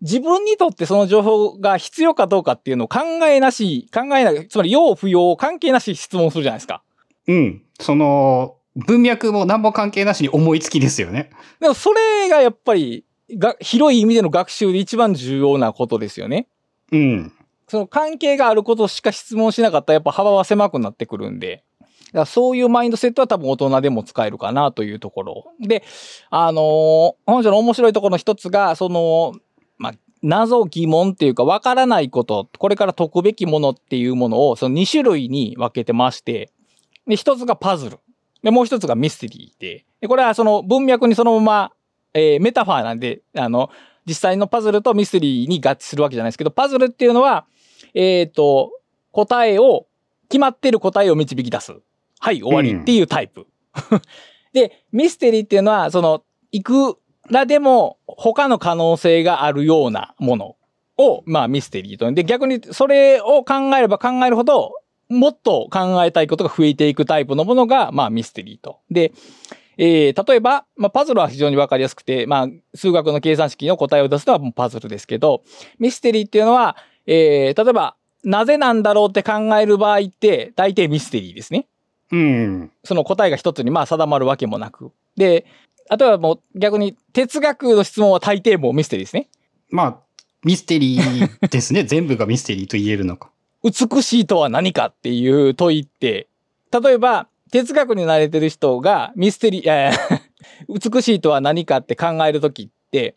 [0.00, 6.82] 自分にとってその情報が必要かどうかっていうのを考えなし、考えない、つまり要不要関係なし質問するじゃないですか。
[7.26, 7.62] うん。
[7.80, 11.30] その、文脈も何も関係なしに思いつきですよね。
[11.60, 13.04] でもそれがやっぱり
[13.38, 16.48] が広い意味での学習で一番重要なことですよね。
[16.92, 17.32] うん。
[17.68, 21.64] その関係があることしか質問しなかったらやっぱ幅は狭くなってくるんで。
[22.08, 25.52] だからそういうマインドセットは多分大人でも使えるかなというところ。
[25.60, 25.82] で、
[26.30, 29.34] あのー本書の面白いところの一つが、その、
[29.78, 36.50] まあ、謎疑問っていうかわからないこと、これから解くべきものっていうものをその2種類に分けてまして、
[37.06, 37.98] で、一つがパズル。
[38.44, 41.72] で、もう一つがミステリーで、でこれはその文脈にそのまま、
[42.12, 43.70] えーメタファーなんで、あの、
[44.06, 47.46] 実際のパズルとミステリーに合致するわけじゃないですけど、パズルっていうのは、
[47.94, 48.70] えっ、と、
[49.12, 49.86] 答えを、
[50.28, 51.74] 決まってる答えを導き出す。
[52.18, 53.46] はい、終わりっていうタイプ。
[54.52, 56.22] で、ミステリーっていうのは、その、
[56.52, 56.98] いく
[57.30, 60.56] らでも他の可能性があるようなもの
[60.98, 62.10] を、まあミステリーと。
[62.12, 64.72] で、逆にそれを考えれば考えるほど、
[65.14, 68.80] もっと考えたいことが増えていくタイプのものが、まあミステリーと。
[68.90, 69.12] で、
[69.76, 75.42] えー例えば、まあ、パズルは非常にわかりやすくて、まあ、数学の計算式の答えを出すのはもうパズルですけど、
[75.78, 81.66] ミステリーっていうのは、えー例えば、なぜなんだろうって考える場合って、大抵ミステリーですね。
[82.10, 82.70] うん。
[82.84, 84.92] その答えが一つにまあ定まるわけもなく。
[85.16, 85.44] で、
[85.90, 89.28] 例えばもう逆に哲学の質問は大抵もうミステリーですね。
[89.70, 89.98] まあ、
[90.42, 91.84] ミステリーですね。
[91.84, 93.30] 全部がミステリーと言えるのか。
[93.64, 96.28] 美しいとは何かっていう問いって、
[96.70, 100.20] 例えば、哲学に慣れてる人がミステリー、えー
[100.68, 103.14] 美しいとは何かって考えるときって、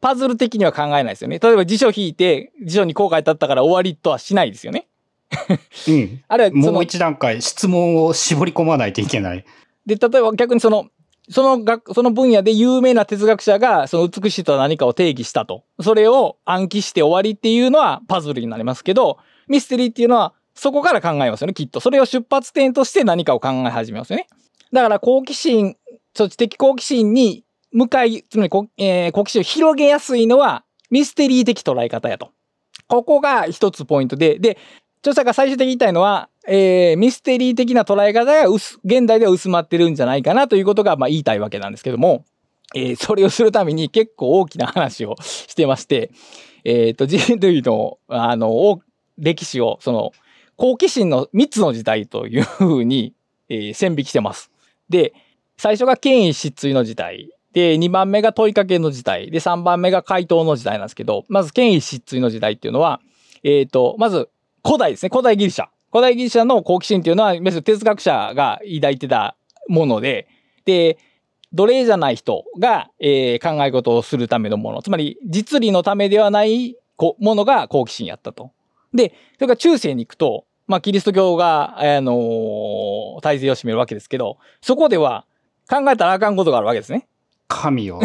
[0.00, 1.38] パズル的には考えないですよね。
[1.38, 4.86] 例えば辞書引いて、辞書にこう書いてあったから終わりとはしないですよね。
[5.88, 6.22] うん。
[6.28, 9.44] あるいはもう一段階質問を絞り込まないといけない。
[9.86, 10.86] で、例えば逆にその、
[11.28, 15.62] その学、その分野で有名な哲学者が、その美しいとは何かを定義したと。
[15.80, 19.18] それを暗記して終わりっていうのはパズルになりますけど、
[19.48, 21.80] ミステリーっていうのはそこから考えますよね、きっと。
[21.80, 24.26] それを出発点として何かを考え始めますよね。
[24.72, 25.76] だから好奇心、
[26.14, 32.30] そ知的好奇心に向かい、つまり、えー好奇心を広げやすいのはミステリー的捉え方やと。
[32.86, 34.58] ここが一つポイントで、で、
[35.00, 42.24] 著者が最終的に言いたいのは、えーミステリー的な捉え方が薄現代では薄まってるんじゃないかなということが、まあ、言いたいわけなんですけども、
[42.74, 46.10] えーそれをするために結構大きな話をしてまして、
[46.64, 48.80] えっ、と、人類の、あの、
[49.18, 50.12] 歴史を、その、
[50.56, 53.14] 好奇心の3つの時代というふうに、
[53.48, 54.50] えー線引きしてます。
[54.88, 55.12] で、
[55.56, 57.30] 最初が権威失墜の時代。
[57.52, 59.30] で、2番目が問いかけの時代。
[59.30, 63.00] で、3番目が回答の時代なんですけど、まず権威失墜の時代っていうのは、
[63.42, 64.28] えっ、と、まず
[64.64, 65.10] 古代ですね。
[65.10, 65.66] 古代ギリシャ。
[65.90, 69.36] 古代ギリシャの好奇心っていうのは、別に哲学者が抱いてた
[69.68, 70.28] もので、
[70.64, 70.96] で、
[71.52, 74.82] 奴隷じゃない人が、えー考え事をするためのもの。
[74.82, 76.76] つまり、実利のためではない
[77.18, 78.52] ものが好奇心やったと。
[78.94, 85.26] で、それから中世に行くと、まあ、キリスト教が、あのー体制を占めるわけですけど、そこでは
[85.68, 87.06] 考えたらあかんことがあるわけですね。
[87.48, 88.00] 神を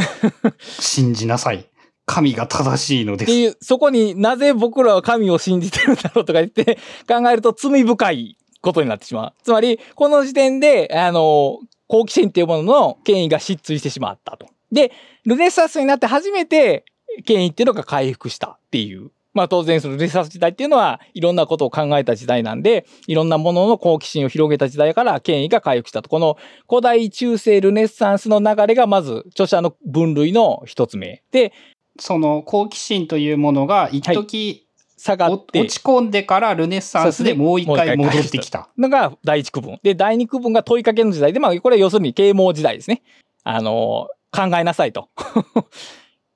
[0.59, 1.65] 信じなさい。
[2.05, 3.31] 神が正しいのです。
[3.31, 6.77] っていう、そこになぜ僕らは神を信じてるんだろうとか言って
[7.07, 9.33] 考えると罪深いことになってしまう。
[9.43, 14.47] つまり、この時点で、あの、好奇心っていうものの権威が失墜してしまったと。
[14.71, 14.91] で、
[15.25, 16.85] ルネサンスになって初めて
[17.25, 19.11] 権威っていうのが回復したっていう。
[19.37, 26.09] まあ当然そのルネサンス時代っていうのはいろんなことを考えた時代なんで、いろんなものの好奇心を広げた時代から権威が回復したと。
[26.09, 31.23] この古代中世ルネサンスの流れがまず著者の分類の一つ目。
[31.31, 31.53] で、
[31.99, 34.67] その好奇心というものが一時、
[34.97, 38.69] お下がって、落ち込んでからルネッサンスでもう一回戻ってきた。
[38.75, 39.79] のが第一区分。
[39.83, 43.03] で、第二区分が問いかけの時代で、まあ、これは要するに啓蒙時代ですね。
[43.43, 45.09] あの、考えなさいと。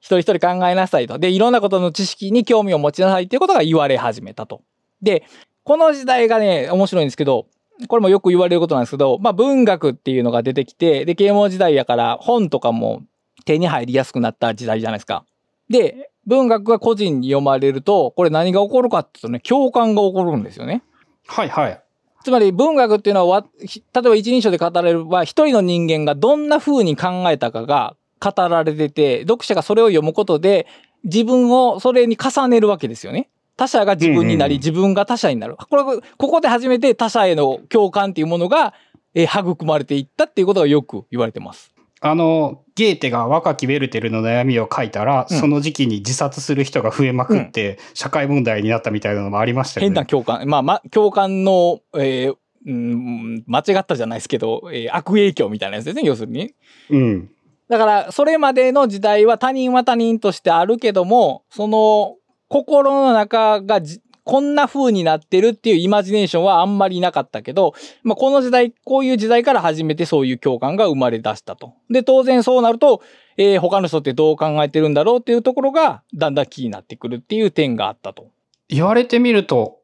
[0.02, 1.18] 一人一人考えなさいと。
[1.20, 4.62] で、いろんなことの知識に興味を持ちなさいっていうことが言われ始めたと。
[5.02, 5.24] で、
[5.64, 7.46] この時代がね、面白いんですけど、
[7.88, 13.04] これもよく言われることなんですけど、まあ文学っていうのが出てきて、で、啓蒙時代やから本とかも
[13.46, 15.24] 手に入りやすくなった時代じゃないですか。
[15.70, 20.84] で、文学が個人に読まれると、これ何が起こるかっていうとね、共感が起こるんですよね。
[21.28, 21.82] はいはい。
[22.24, 30.68] つまり文学っていうのは例えば一人称で語られる場合、一人の人間がどんな風に考えたかが語られてて、読者がそれを読むことで、
[31.04, 33.30] 自分をそれに重ねるわけですよね。
[33.58, 35.56] 他者が自分になり、うんうん自分が他者になる。
[35.56, 38.74] これ、ここで初めて他者への共感っていうものが、
[39.14, 41.74] えー育まれていったっていうことがよく言われてます。
[42.00, 50.02] あの、ゲーテが若きウェルテルの悩みを書いたら、うんその時期に自殺する人が増えまくって、社会問題になったみたいなのもありましたよ変ね。
[50.02, 50.48] な共感。
[50.48, 56.54] まあ、ま、共感の、えーうん、間違ったじゃないですけど、えー悪影響みたいなやつですね、要するに。
[56.90, 57.30] うん。
[57.72, 62.18] だから、それまでの時代は他人は他人としてあるけども、その、
[62.50, 63.80] 心の中が
[64.26, 71.74] こんな風になってるっていうイマジネーションはあんまりなかったけど、まあ、この時代、こういう時代から初めてそういう共感が生まれ出したと。
[71.90, 73.02] で、当然そうなると、
[73.38, 78.28] えー他の人ってどう考えてるんだろうっていうところが、だんだん気になってくるっていう点があったと。
[78.68, 79.78] 言われてみると、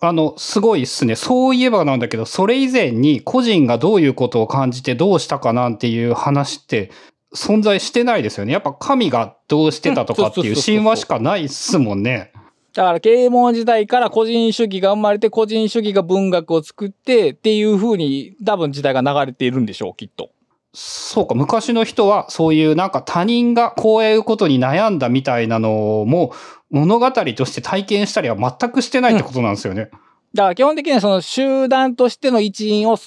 [0.00, 1.16] あの、すごいっすね。
[1.16, 6.90] そういえばなんだけど、それ以前に個人がどういうことを感じてどうしたかなんていう話って
[7.34, 8.52] 存在してないですよね。
[8.52, 12.32] やっぱ神がどうしてたとかっていう神話しかないっすもんね。
[12.74, 20.30] だから、啓蒙時代から個人主義が生まれて、個人主義が文学を作ってっていう風に多分時代が流れているんでしょう、きっと。
[20.74, 26.34] そうか、昔の人はそういうなんか他人がこういうことに悩んだみたいなのも
[26.70, 29.90] 物語として体験したりは全くしてないってことなんですよね。
[30.34, 32.98] だから基本的にはその集団としての一員を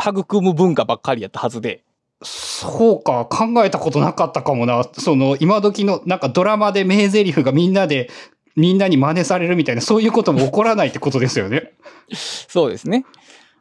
[0.00, 1.82] 育む文化ばっかりやったはずで。
[2.22, 4.84] そうか、考えたことなかったかもな。
[4.92, 8.10] その今時のなんかドラマで名台詞がみんなで
[8.56, 11.72] みんなに真似されるみたいなそういうことも起こらないってことですよね。
[12.12, 13.04] そうですね。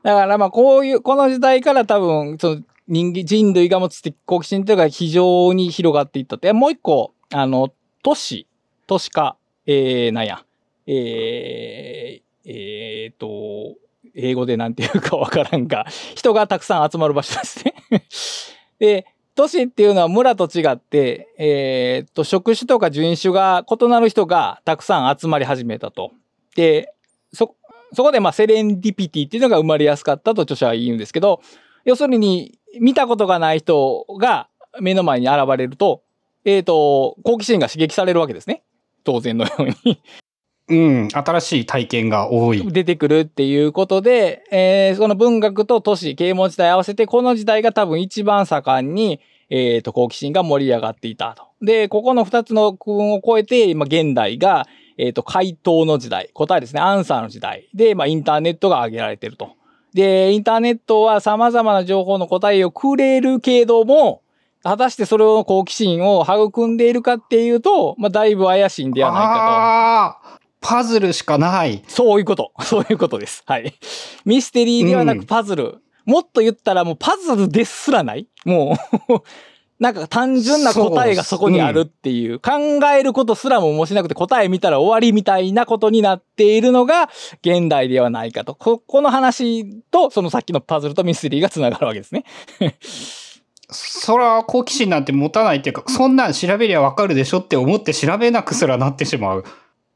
[0.04, 6.54] だからまあこういう、この時代から多分、その人間、人類が持つ好奇心というのが非常に広がっていったって。
[6.54, 7.70] もう一個、あの、
[8.04, 8.48] 都市、
[8.88, 9.36] 都市化、
[9.68, 10.44] えー、なんや、
[10.88, 13.76] えー、えーと、
[14.16, 17.74] 英語でなんていうかわからんが、 人がたくさん集まる場所ですね。
[18.80, 19.06] で、
[19.36, 26.12] 都市っていうのは村と違って、えー、と、職種とか人種が異なる人がたくさん集まり始めたと。
[26.56, 26.94] で、
[27.34, 27.56] そ、
[27.94, 31.42] そこでまあセレンディピティっていうのが生まれやすかったと著者は言うんですけど、
[31.84, 34.48] 要するに見たことがない人が
[34.80, 36.04] 目の前に現れると、
[36.46, 38.64] えっ、と、好奇心が刺激されるわけですね。
[39.08, 40.02] 当然のように。
[40.70, 42.62] うん、新しい体験が多い。
[42.70, 51.46] 出てくるっていうことで、えーその文学と都市、啓蒙時代合わせて、この時代が多分一番盛んに、えっ、と、好奇心が盛り上がっていたと。
[51.66, 59.52] で、ここの二つの区分を超えて、今現代が、えっ、と、回答の時代、答えですね、アンサーの時代で、まあ、インターネットが挙げられてると。
[59.94, 64.22] で、インターネットは様々な情報の答えをくれるけども、
[64.64, 69.34] 果たしてそれを好奇心を育んでいるかっていうと、まあ、だいぶ怪しいんではないかと。
[69.34, 70.06] あ
[70.36, 71.84] あ、パズルしかない。
[71.88, 72.52] そういうこと。
[72.62, 73.44] そういうことです。
[73.46, 73.74] はい。
[74.26, 75.78] ミステリーではなくパズル。
[76.06, 78.78] もっと言ったらもうパズルですらないも
[79.10, 79.14] う
[79.80, 82.52] なんか単純な答えがそこにあるっていう、考
[82.98, 87.10] えることすらももしなくて答え見たら終わりみたいなことになっているのが
[87.42, 88.56] 現代ではないかと。
[88.56, 92.26] こ、この話とそのさっきのパズルとミステリーがつながるわけですね。
[93.70, 99.44] そら好奇心なんて持たないっていうか、そんなん調べりゃわかるでしょって思って調べなくすらなってしまう。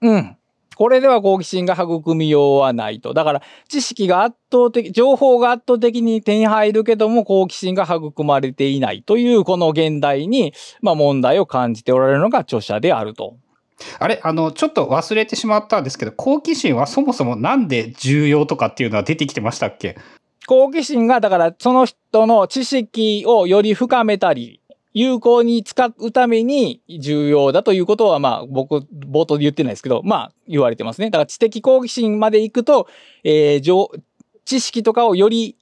[0.02, 0.38] うん。
[0.76, 3.14] これでは好奇心が育みようはないと。
[3.14, 13.36] だから、知識が圧倒的、情報が圧倒的に手に入るけども、好奇心が育まれていないという、この現代に、まあ問題を感じておられるのが著者であると。
[14.00, 14.20] あれ？
[14.24, 19.98] あの、ちょっと忘れてしまったんですけど、好奇心はそもそもなんで重要とかっていうのは出てきてましたっけ？
[20.48, 24.60] 好奇心が、だからその人の知識をより深めたり、
[24.94, 31.10] 有効に使うために重要だということは、まあ僕、冒頭で言ってないですけど、まあ言われてますね。
[31.10, 32.88] だから知的好奇心まで行くと、
[33.24, 34.02] えー
[34.44, 35.56] 知識とかをより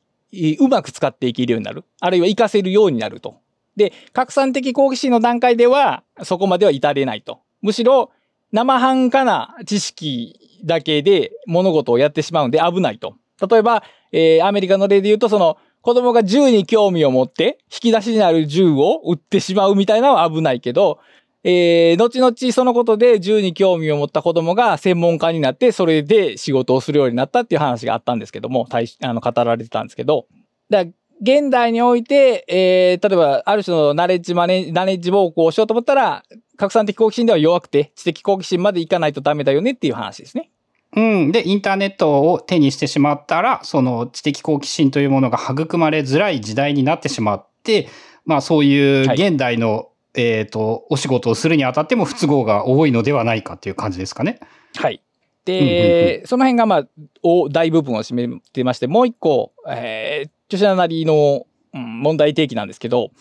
[0.59, 1.83] うまく使っていけるようになる。
[1.99, 3.37] あるいは活かせるようになると。
[3.75, 7.41] で、拡散的好奇心の段階では、そこまでは至れないと。
[7.61, 8.09] むしろ、
[8.51, 13.15] 生半可な知識だけで物事をやってしまうんで危ないと。
[13.47, 20.99] 例えば、えーアメリカの例で言うと、その、子供が銃に興味を持って、引き出しにある銃を撃ってしまうみたいなのは危ないけど、
[21.43, 30.27] えー、後々そのことで銃に興味を持った子供が専門家になって、それで仕事をするようになったっていう話があったんですけども、対しあの、語られてたんですけど、
[30.69, 36.23] だから現代において、えー、例えば、ある種のナレッジマネ、ナレッジ暴行をしようと思ったら、
[36.57, 40.49] 拡散的好奇心では弱くて、知的好奇心までいかないとダメだよねっていう話ですね。
[40.95, 41.31] うん。
[41.31, 47.87] で、インターネットを手にしてしまったら、その知的好奇心というものが育まれづらい時代になってしまって、
[48.25, 54.39] まあそういうはい現代の、えっ、と、お仕事をするにあたっても不都合が多いのではないかっていう感じですかね。
[54.75, 54.93] はい。
[54.93, 55.09] うんうん
[55.45, 56.87] で、その辺がまあ、
[57.23, 63.11] お大部分を占めてまして、もう一個、えー、著者なりの、うん問題提起なんですけど、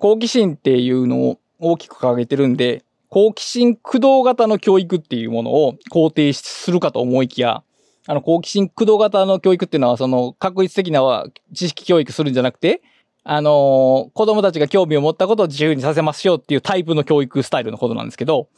[0.00, 7.62] 好奇心っていうのを大きく掲げてるんで、好奇心駆動型の教育っていうものを肯定するかと思いきや、
[8.06, 12.82] あの、好奇心駆動型の教育っていうのは、その、確率的な知識教育するんじゃなくて、
[13.24, 18.48] あのー子供たちが興味を持ったことを自由にさせましょうっていうタイプの教育スタイルのことなんですけど、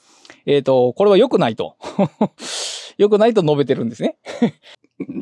[0.47, 1.77] えっ、と、これは良くないと。
[2.97, 4.17] 良くないと述べてるんですね。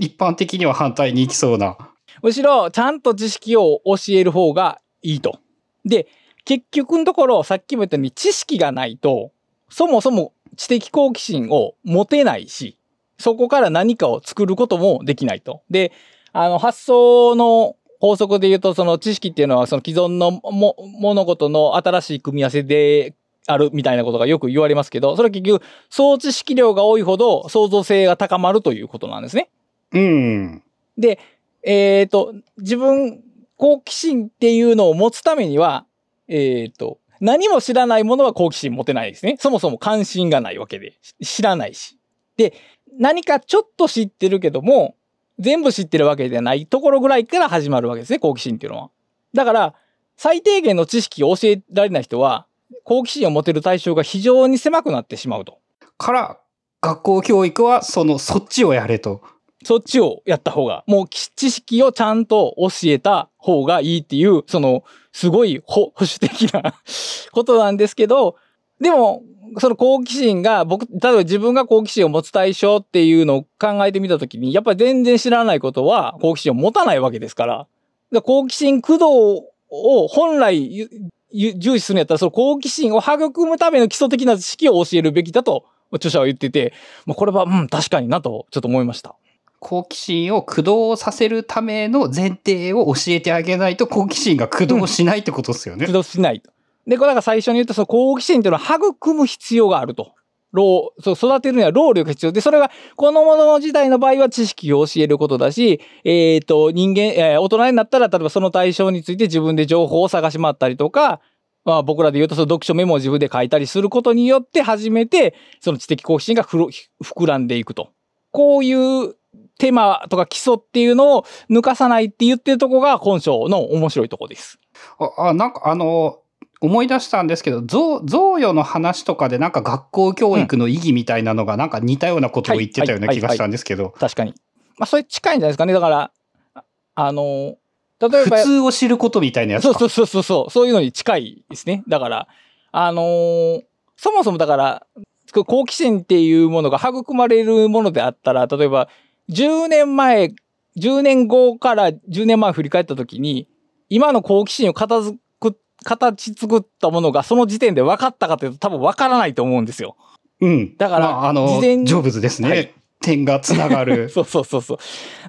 [0.01, 1.79] 一般的には反対に行きそうな。
[2.23, 5.39] むしろ、ちゃんと知識を教える方がいいと。
[5.85, 6.09] で、
[6.49, 9.33] 結局のところ、さっきも言ったように知識がないと、
[9.69, 12.79] そもそも知的好奇心を持てないし、
[13.19, 15.61] そこから何かを作ることもできないと。
[15.69, 15.93] で、
[16.33, 23.13] あの、発想の法則で言うと、その知識っていうのは、その既存のも物事の新しい組み合わせで
[23.47, 29.51] あるみたいなことがよく言われますけど、それは結局、総知識量が多いほど創造性が高まるということなんですね。
[29.93, 30.63] うん。
[30.97, 31.19] で、
[31.63, 33.23] えっ、と、自分、
[33.59, 35.85] 好奇心っていうのを持つためには、
[36.29, 39.37] えっ、と、何も知らないものは好奇心持てないですね。
[39.41, 41.99] そもそも関心がないわけで、し知らないし。
[42.37, 42.55] で、
[42.99, 44.95] 何かちょっと知ってるけども、
[45.39, 48.91] 全部知ってるわけではないところぐらいから始まるわけですね、好奇心っていうのは。
[49.35, 49.75] だから、
[50.17, 52.47] 最低限の知識を教えられない人は、
[52.85, 55.59] 好奇心を持てる対象が非常に狭くなってしまうと。
[55.97, 56.41] から、
[56.81, 59.23] 学校教育はその、そっちをやれと。
[59.65, 64.85] そっちをやった方が、もうき知識をちゃんと教えた方がいいっていう、その、
[65.19, 66.75] すごい保守的な
[67.33, 68.37] ことなんですけど、
[68.81, 69.25] でも、
[69.59, 77.69] その好奇心が、僕、例えば自分が好奇心を持つ対象っていうのを考えてみたときに、やっぱり全然知らないことは好奇心を持たないわけですから、か
[78.13, 80.89] ら好奇心駆動を本来
[81.35, 86.73] 重視するんやったら、その好奇心を育むための基礎的な知識を教えるべきだと、著者は言ってて、
[87.07, 89.17] ま、これは、うん、確かになと、ちょっと思いました。
[89.61, 95.81] 好奇心を駆動させるための前提を教えてあげないと好奇心が駆動しないってことですよね。
[95.81, 96.51] 駆動しないと。
[96.87, 100.13] で、これだか最初に言ったその好奇心っていうのは育む必要があると。
[100.53, 111.21] 労、そう、育てるには労力が必要で、それが、このものの時代の場合は知識を教えることだし、えっ、と、人間、えー大人になったら、例えばその対象について自分で情報を探し回ったりとか、
[111.65, 116.57] まあ僕らで言うとその読書メモを自分で書いたりすることによって初めて、その知的好奇心がふ
[117.03, 117.91] 膨らんでいくと。
[118.31, 119.15] こういう
[119.59, 124.59] 手間とか基礎っていうのを抜かさないって言ってるとこが本書の面白いとこです。
[124.99, 126.21] あ、あなんかあの、
[126.61, 134.35] 思い出したんですけど、贈贈与の話とかでなんか学校教育の意義みたいなのがなんか似たようなことを言ってたような気がしたんですけど、確かに。
[134.79, 135.73] まあ、それ近いんじゃないですかね。
[135.73, 136.11] だから、
[136.55, 137.57] ああの、
[138.01, 139.77] 例えば、普通を知ることみたいなやつか。
[139.77, 141.83] そうそうそうそうそう、そういうのに近いですね。
[141.89, 142.29] だから、
[142.71, 143.63] あのー
[144.01, 144.87] そもそもだから、
[145.33, 148.89] 好奇心っていうものが育まれるものであったら、例えば、
[149.31, 150.33] 10年前、
[150.79, 153.49] 10年後から10年前を振り返った時に、
[153.89, 159.97] 今の好奇心を片付く形作ったものがその時点で分かったかというと多分分からないと思うんですよ。
[160.41, 160.77] うん。
[160.77, 162.49] だからまあ、あの、事前にジョブズですね。
[162.49, 164.09] はい点がつながる。
[164.11, 164.79] そうそうそうそう。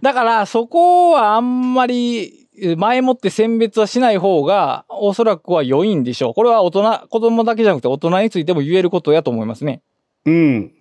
[0.02, 2.48] だから、そこはあんまり、
[2.78, 6.34] 前もって選別はしない方が、おそらくは良いんでしょう。
[6.34, 9.82] これは大人、子供だけじゃなくて大人についても言えることやと思いますね。
[10.26, 10.72] うん。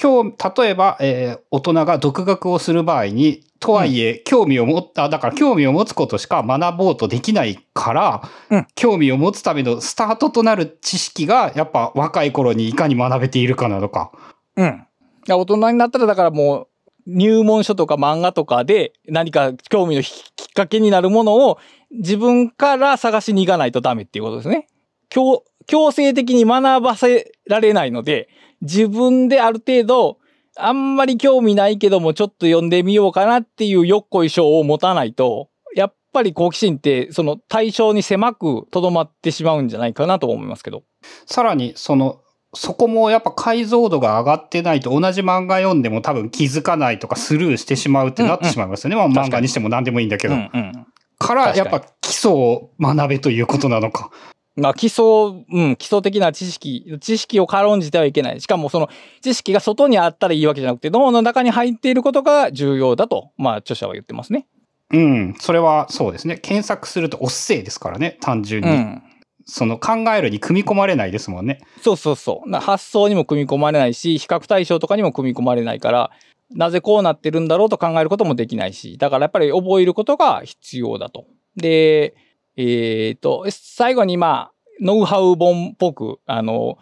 [0.00, 14.12] 今日、例えば、えー大人が独学をする場合に、とはいえ、興味を持った、だから興味を持つことしか学ぼうとできないから、うん興味を持つためのスタートとなる知識が、やっぱ若い頃にいかに学べているかなのか。
[14.56, 14.86] うん。
[15.28, 16.68] 大人になったら、だからもう、
[17.06, 21.58] 入門書とか漫画とかで何か興味のききっかけになるものを
[21.92, 24.66] 自分から探しに行かないとダメっていうことですね。
[25.08, 28.28] 強強制的に学ばせられないので、
[28.62, 30.18] 自分である程度、
[30.58, 40.82] あんまり興味ないけどもちょっと読んでみようかなっていうよっこいしょを持たないと、やっぱり好奇心ってその対象に狭くとどまってしまうんじゃないかなと思いますけど。
[41.26, 42.20] さらに、その、
[42.54, 48.96] そこもやっぱ解像度が上がってないと同じ漫画読んでも多分気づかないとかスルーしてしまうってなってしまいますよね。
[48.96, 50.34] まあかに漫画にしても何でもいいんだけど。
[50.34, 50.86] うんうん。
[51.18, 54.10] から、やっぱ基礎を学べということなのか。
[54.56, 55.04] まあ、基礎、
[55.50, 58.40] うん、基礎的な知識、知識を軽んじてはいけない。
[58.40, 58.88] しかもその
[59.20, 64.46] 知識が外にあったらいいわけじゃなくて、脳の中に入っていることが重要だと、まあ、著者は言ってますね。
[64.92, 65.34] うん。
[65.38, 66.38] それはそうですね。
[66.38, 68.16] 検索するとおっせいですからね。
[68.20, 68.68] 単純に。
[68.68, 69.02] うん。
[69.44, 71.60] その考えるに組み込まれないですもんね。
[71.82, 72.50] そうそうそう。
[72.50, 76.10] な発想にも組み込まれないし、比較対象とかにも組み込まれないから、
[76.50, 81.26] なぜこうなってるんだろうと考えることもできないし、だからやっぱり覚えることが必要だと。
[81.56, 82.14] で、
[82.56, 86.78] えっ、と、最後にまあ、ノウハウ本っぽく、あの、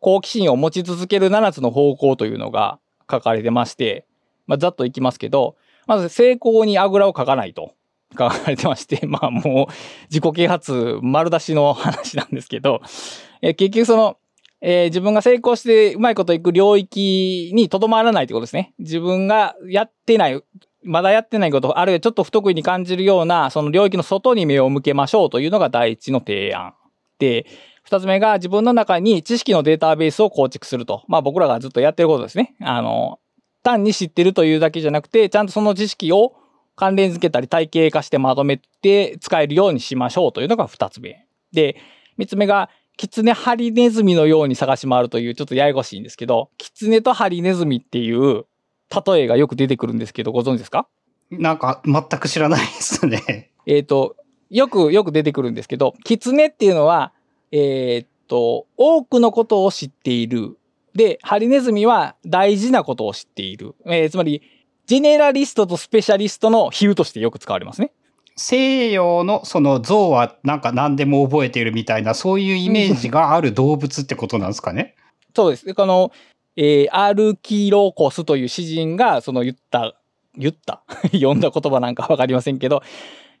[0.00, 2.78] 好奇心を持ち続ける7つの方向というのが
[3.10, 4.06] 書かれてまして、
[4.46, 5.56] まあ、ざっといきますけど、
[5.86, 7.74] まず成功にあぐらをかかないと
[8.12, 9.72] 書かれてまして、まあもう
[10.08, 12.80] 自己啓発丸出しの話なんですけど、
[13.42, 14.16] え結局その、
[14.60, 18.72] えー自分が成功してうまいこといく領域にとどまらないということですね。
[18.78, 20.42] 自分がやってない、
[20.84, 26.74] まだやってないこと、あるいはちょっと不得意に感じるような、その領域の外に目を向けましょうというのが第一の提案。
[27.18, 27.46] で、
[27.82, 31.02] 二つ目が自分の中に知識のデータベースを構築すると。
[31.06, 32.54] まあ僕らがずっとやってることですね。
[32.60, 33.18] あの、
[33.62, 36.34] 単に知ってるというだけじゃなくて、ちゃんとその知識を
[36.76, 41.26] 関連付けたり体系化してまとめて使えるようにしましょうというのが二つ目。
[41.52, 41.76] で、
[42.16, 48.44] 三つ目が、キツネハリネズミのように探し回るというちょっとややこしいんですけど、キツネとハリネズミっていう
[49.06, 50.86] 例えがよく出てくるんですけど、ご存知ですか？
[51.30, 53.50] なんか全く知らないですね。
[53.66, 54.16] えっ、と、
[54.50, 57.12] よくよく出てくるんですけど、キツネっていうのは、
[57.50, 60.56] えっ、と、多くのことを知っている。
[60.94, 63.74] で、ハリネズミは大事なことを知っている。
[63.86, 64.42] えーつまり、
[64.86, 67.90] ジェネラリストとスペシャリストの比喩としてよく使われますね。
[68.36, 74.96] 西洋のその象はなんか何でも覚えているみたいなそういうイメージがある動物ってことなんですかね。
[75.34, 75.64] そうです。
[75.64, 76.12] でこの、
[76.56, 79.94] えーアルキロコスという詩人が、その言った、
[80.36, 80.82] 言った？
[81.12, 82.82] 読んだ言葉なんかわかりませんけど、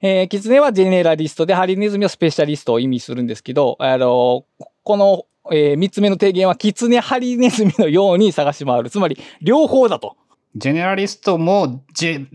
[0.00, 4.44] えー、キツネはジェネラリストで、ハリネズミはスペシャリストを意味するんですけど、あの、
[4.82, 8.90] この、えー三つ目の提言は、キツネ、ハリネズミのように探し回る。
[8.90, 10.16] つまり、両方だと。
[10.56, 11.82] ジェネラリストも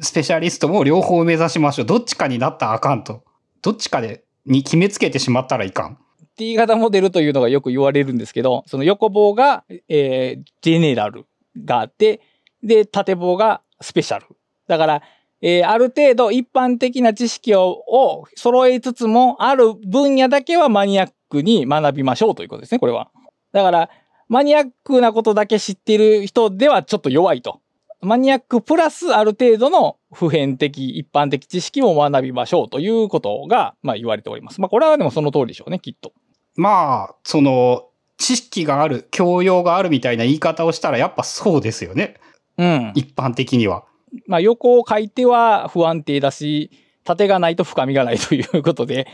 [0.01, 1.85] スペシャリストも両方目指しましょう。
[1.85, 3.23] どっちかになったらあかんと。
[3.61, 5.97] どっちかでに決めつけてしまったらいかん。
[6.39, 11.25] T 型モデルというのがよく言われるんですけど、その横棒が、えージェネラル
[11.65, 12.21] があって、
[12.63, 14.25] で、縦棒がスペシャル。
[14.67, 15.01] だから、
[15.41, 23.11] えーある程度一般的な知識をを揃えつつも、ある分野だけはマニアックに学びましょうということですね、これは。
[23.51, 23.89] だから、
[24.29, 27.59] マニアックなことだけ知っている人ではちょっと弱いと。
[28.01, 34.61] マニアックプラスある程度の普遍的、一般的知識も学びましょうということが、まあ言われております。
[34.61, 36.13] まあこれはでもその通りでしょうね、きっと。
[36.59, 37.85] まあ、その、
[38.17, 42.15] 知識がある、教養があるみたいな言い方をしたらやっぱそうですよね。
[42.57, 42.91] うん。
[42.95, 43.85] 一般的には。
[44.27, 46.69] まあ横を書いては不安定だし、
[47.05, 49.07] 縦がないと深みがないということで。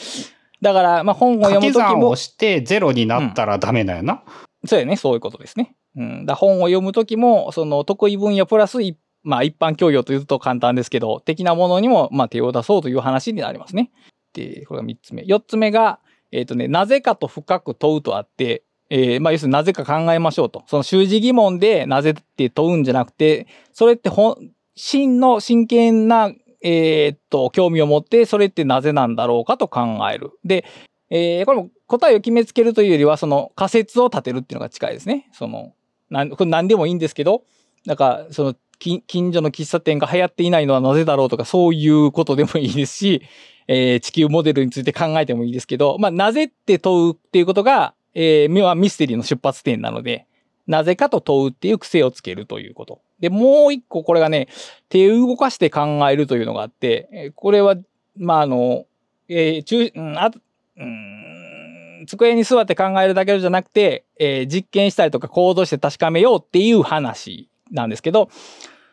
[0.60, 4.22] だから、まあ本を掛読むときもけ算を、してゼロになったらダメだよな。
[4.66, 5.74] そうやね、そういうことですね。
[5.96, 6.26] うん。
[6.26, 13.90] だ本を読むときも、その得意分野プラスい、まあ一般教養というと簡単ですけど、的なものにも、まあ手を出そうという話になりますね。
[14.34, 15.22] で、これが3つ目。
[15.22, 16.00] 4つ目が、
[16.32, 20.64] えっ、とね、なぜかと深く問うとあって、えーまあ要するになぜか考えましょうと。
[20.66, 30.30] その習字疑問でなぜって問うんじゃなくて、それってほん、真の真剣な、えーっと、興味を持って、それってなぜなんだろうかと考える。
[30.44, 30.64] で、
[31.10, 35.28] えーこれも答えを決めつけるというよりは、その仮説を立てるっていうのが近いですね。
[35.32, 35.74] その、
[36.08, 37.42] なん、これ何でもいいんですけど、
[37.84, 38.54] なんか、その、
[39.06, 43.22] 近所の喫茶店が流行っていないのはなぜだろうとか、そういうことでもいいですし、
[43.68, 50.26] えー、地球モデルについて考えてもいいですけど、まあ、なぜって問うっていうことが、えー、ミステリーの出発点なので、
[50.66, 53.00] なぜかと問うっていう癖をつけるということ。
[53.20, 54.48] で、もう一個これがね、
[54.88, 57.76] 手を動かして考えるというのがあって、これは、
[58.16, 58.86] まあ、あの、
[59.28, 60.30] えー、中、うん、あ、
[60.76, 68.28] うん、机に座って考えるだけじゃなくて、えー、実験したりとか行動して確かめようっていう話なんですけど、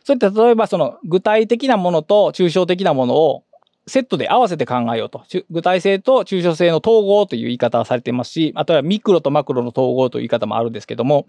[0.09, 3.43] そういった例えばその具体的なものと抽象的なものを
[3.85, 5.23] セットで合わせて考えようと。
[5.51, 11.27] 具体性と抽象性の統合という言い方はされていますし、あとはミクロとマクロの統合という言い方もあるんですけども、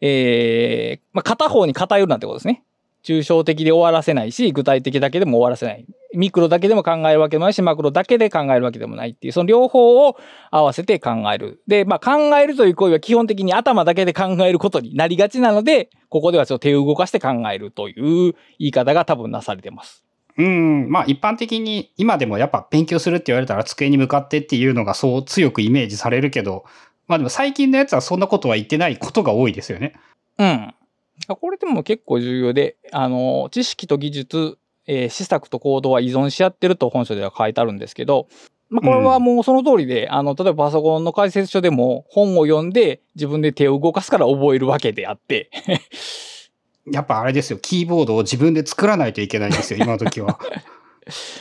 [0.00, 2.64] えー、まあ、片方に偏るなんてことですね。
[3.02, 5.84] 抽象的で終わらせないし、具体的だけでも終わらせない。
[6.14, 10.16] ミクロだけでも考えるわけでもないし、マクロだけで考えるわけでもないっていう、その両方を
[10.50, 11.62] 合わせて考える。
[11.66, 20.04] で、まあ考えるという行為は基本的に頭だけで考えることになりがちなので、ここではちょっと手を動かして考えるという言い方が多分なされてます。
[20.38, 26.64] うん、まあ一般的に今でもやっぱ勉強するって言われたら机に向かってっていうのがそう強くイメージされるけど、
[27.06, 29.94] まあでも最近のやつはそんなことは言ってないことが多いですよね。
[30.38, 30.74] うん。
[31.28, 38.28] これでも結構重要で、あの、知識と技術、えー、施策と行動は依存し合ってると本書では書いてあるんですけど、
[38.68, 45.50] まあ、これはもうその通りで、うん、あの、例えばパソコンの解説書でも本を読んで自分で手を動かすから覚えるわけであって
[46.90, 50.38] やっぱあれですよ、キーボードを自分で作らないといけないんですよ、 今時は。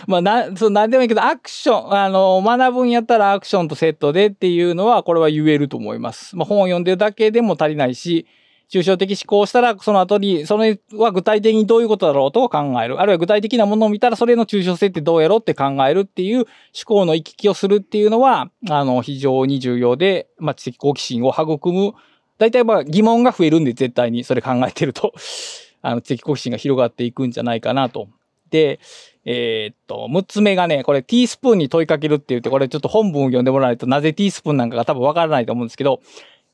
[0.08, 6.36] まあ、な、そう、なんでもいいけど、アクション、あの、学ぶんやったらアクションとセットでっていうのは、これは言えると思います。
[6.36, 8.26] まあ、本を読んでるだけでも足りないし、
[8.72, 13.02] 抽象的思考したら、その後に、それは具体的にどういうことだろうと考える。
[13.02, 16.46] あるいは具体的なものを見たら、それの抽象性ってどうやろうって考えるっていう思
[16.86, 21.94] 考の行き来をするっていうのは、あの、非常に重要で、まあ、知的好奇心を育む。
[22.38, 25.14] 大体まあ疑問が増えるんで、絶対にそれ考えてると
[25.84, 28.08] あの、知的好奇心が広がっていくんじゃないかなと。
[28.50, 28.80] で、
[29.26, 36.02] えー、っと、6つ目がね、これティースプーンに問いかけるって言って、これちょっと本文を読んでもらわないとなぜティースプーンなんかが多分わからないと思うんですけど、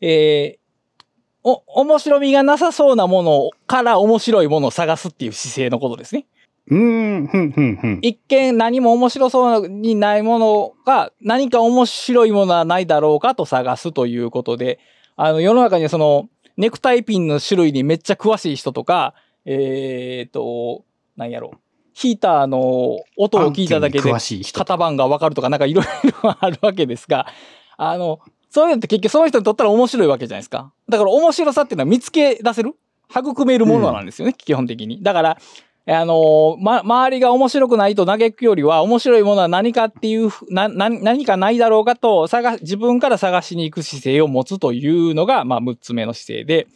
[0.01, 0.66] えー、
[1.49, 6.25] お、面白みがなさそうなものから面白いものを探すっていう姿勢のことですね。
[6.69, 7.99] うん、ふん、ふん、ふん。
[8.01, 14.79] 一見何も面白そうにないものが何か面白いものはないだろうかと探すということで、
[15.15, 16.27] あの、世の中にはその、
[16.57, 19.13] ネクタイピンの種類にめっちゃ詳しい人とか、
[19.45, 20.83] えっ、ー、と、
[21.15, 21.57] なんやろう。
[21.93, 25.85] ヒーターの音を聞いただけで型番がわかるとかなんかいろい
[26.21, 27.25] ろあるわけですが、
[27.77, 28.19] あの、
[28.49, 30.71] そういうのって結局その人にとったら面白いわけじゃないですか。
[30.89, 32.75] だから面白さっていうのは見つけ出せる？
[33.09, 35.01] 育めるものなんですよね、うん、基本的に。
[35.01, 35.37] だから、
[35.89, 46.67] あのま、周りが面白くないと嘆くよりは、面白いものは何かっていう、な、な、何かないだろうかと、探、自分から探しに行く姿勢を持つというのが、まあ、6つ目の姿勢で、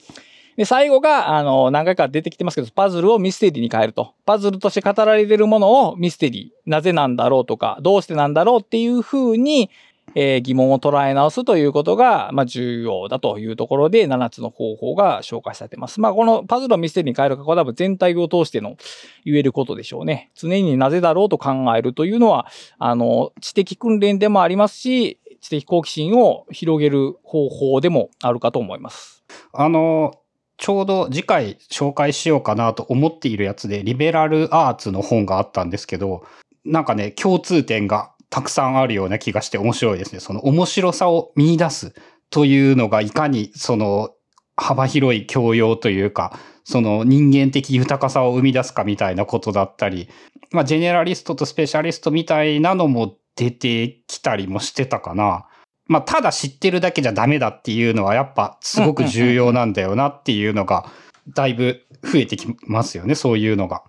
[0.55, 4.13] で、最後が、あの、何回か出てきてますけど、パズルをミステリーに変えると。
[4.25, 9.69] パズルとして語られているものをミステリー、なぜなんだろうとか、どうしてなんだろうっていうふうに、
[10.15, 15.99] えー、疑問を捉え直すということが、まあ、重要だというところで、7つの方法が紹介されています。
[15.99, 18.77] まあ、このパズルをミステリーに変えるか、これは多分全体を通しての
[19.25, 20.31] 言えることでしょうね。
[20.35, 22.47] 常になぜだろうと考えるというのは、
[22.79, 29.23] あの、知的訓練でもありますし、知的好奇心を広げる方法でもあるかと思います。
[29.53, 30.13] あの、
[30.57, 36.23] ちょうど次回紹介しようかなと思っているやつで、リベラルアーツの本があったんですけど、
[36.63, 40.19] なんかね、共通点がたくさんあるような気がして面白いですね。
[40.19, 41.93] その面白さを見出す
[42.31, 44.11] というのがいかにその
[44.55, 50.07] 幅広い教養というか、その人間的豊かさを生み出すかみたいなことだったり、
[50.51, 55.45] まあジェネラリストとスペシャリストみたいなのも出てきたりもしてたかな。
[55.87, 60.85] まあただ知ってるだけじゃダメだっていうのはやっぱすごく重要なんだよなっていうのが
[61.27, 63.83] だいぶ増えてきますよね、そういうのが。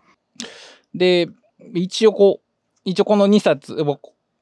[0.95, 1.28] で、
[1.74, 2.49] 一応こう、
[2.84, 3.76] 一応この2冊、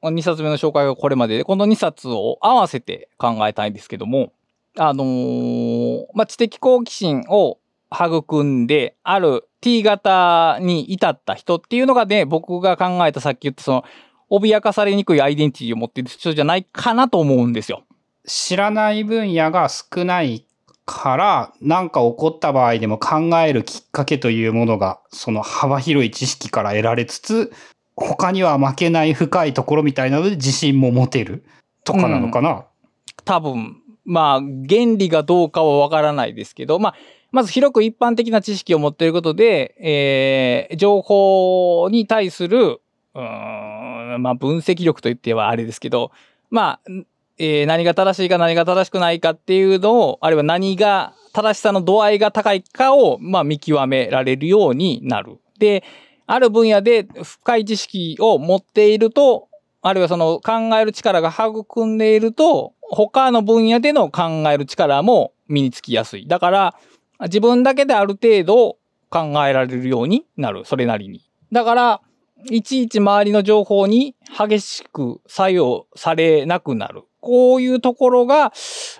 [0.03, 4.33] 2冊目の紹介がこれまでで、この2冊を合わせて考えたいんですけども、
[4.77, 7.59] あのー、まあ、知的好奇心を
[7.93, 13.83] 育んで、ある T 型に至った人っていうのがね、僕が考えたさっき言ったその、
[14.29, 17.83] 脅かされにくいアイデンティティを持っている人じゃないかなと思うんですよ。
[18.25, 20.45] 知らない分野が少ない
[20.85, 27.51] から、何か起こった場合でも考えるきっかけというものが、その幅広い知識から得られつつ、
[27.95, 31.43] 他には負けない深いところみたいなので自信も持てる？
[31.83, 32.63] とかなのかな、うん、
[33.25, 36.95] 多分、まあ、原理がどうかはわからないですけど、まあ、
[37.31, 42.81] まず広く一般的な知識を持っていることで、えー、情報に対する、
[43.15, 46.11] うん、まあ、分析力といってはあれですけど、
[46.49, 46.91] まあ、
[47.37, 55.39] えー何が正しいか何が正しくないかっていうのを、あるいは何が正しさの度合いが高いかを、まあ見極められるようになる。
[55.57, 55.83] で、
[56.31, 59.49] ある分野で深い知識を持っていると、
[59.81, 66.27] あるいはその考える力が育んでいると、他の分野での考える力も身につきやすい。
[66.27, 66.75] だから、
[67.23, 68.77] 自分だけである程度
[69.09, 70.63] 考えられるようになる。
[70.63, 71.21] それなりに。
[71.51, 72.01] だから、
[72.49, 77.03] いちいち周りの情報に激しく作用されなくなる。
[77.19, 78.53] こういうところが、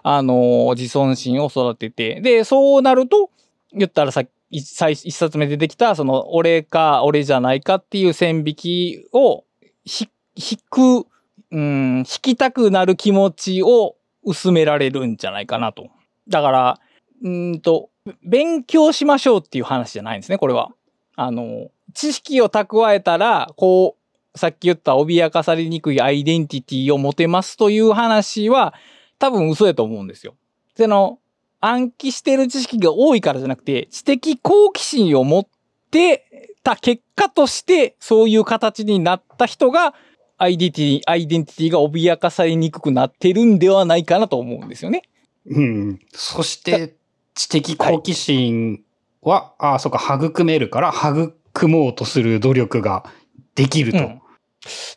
[0.04, 3.30] あの自尊心を育てて、で、そうなると、
[3.72, 4.30] 言ったらさっき、
[4.60, 9.46] 最一冊目でできた、その、俺か、俺じゃないかっていう線引きを、
[9.86, 11.08] ひ、引く、
[11.52, 15.90] うん、引きたくなる気持ちを薄められるんじゃないかなと。
[16.28, 16.80] だから、
[17.24, 17.90] うんと、
[18.24, 20.72] 勉強しましょうっていう話じゃないんですね、これは。
[21.16, 23.96] あの、知識を蓄えたら、こ
[24.34, 28.74] う、さっき言った脅かされにくいアイデンティティを持てますという話は、
[29.20, 30.36] 多分嘘やと思うんですよ。
[30.76, 31.20] その、
[31.62, 35.48] 暗記してる知識が多いからじゃなくて、知的好奇心を持っ
[35.92, 39.94] てた結果として、そういう形になった人が、
[40.38, 45.04] アイデンティティ、アイデンティティが脅かされにくくなってるんではないかなと思うんですよね。
[45.46, 46.00] うん。
[46.12, 46.96] そして、
[47.36, 48.84] 知的好奇心
[49.22, 53.06] は、ああ、そうか、育めるから、育もうとする努力が
[53.54, 54.00] できると。
[54.00, 54.22] うん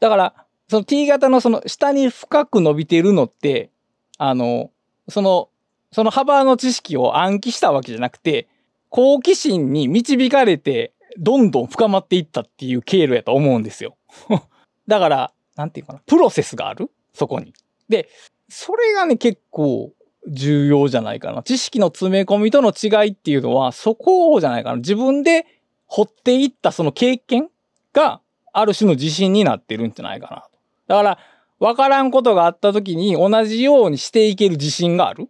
[0.01, 0.35] だから、
[0.69, 3.71] その T 型のその下に深く伸びているのって、
[4.19, 4.71] あの、
[5.09, 5.49] その、
[5.95, 8.49] その幅の知識を暗記したわけじゃなくて、
[8.89, 13.97] 好奇心に導かれて、どんどん深まっていったっていう経路やと思うんですよ。
[14.89, 16.91] だから、なんていうかな、プロセスがある？
[17.13, 17.55] そこに。
[17.89, 18.09] で、
[18.49, 19.93] それがね、結構
[20.27, 21.45] 重要じゃないかな。
[21.45, 24.79] 知識の詰め込みとの違いっていうのは、そこじゃないかな。
[24.79, 25.47] 自分で
[25.87, 27.51] 掘っていったその経験
[27.93, 28.21] が、
[28.53, 30.49] ある種の自信になってるんじゃないかな。
[30.89, 31.19] だから、
[31.61, 35.29] わからんことがあった時に同じようにしていける自信がある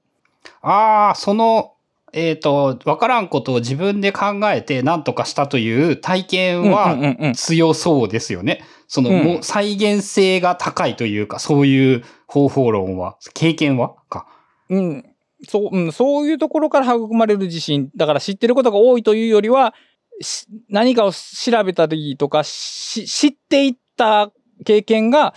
[0.62, 1.72] ああ、その、
[2.12, 8.62] えっ、と、わからんことを自分で考えて何とかしたという体験うんうんはうんうん強そうですよね。
[8.86, 13.95] その、うんもう再現性が高いというか、そういう方法論は、経験は？
[14.09, 14.26] か。
[14.70, 15.05] うん。
[15.49, 17.90] そう、うん、そういうところから育まれる自信。
[17.97, 19.74] だから知ってることが多いというよりは、
[20.20, 24.30] し何かを調べたりとか、し知っていった
[24.64, 25.34] 経験が、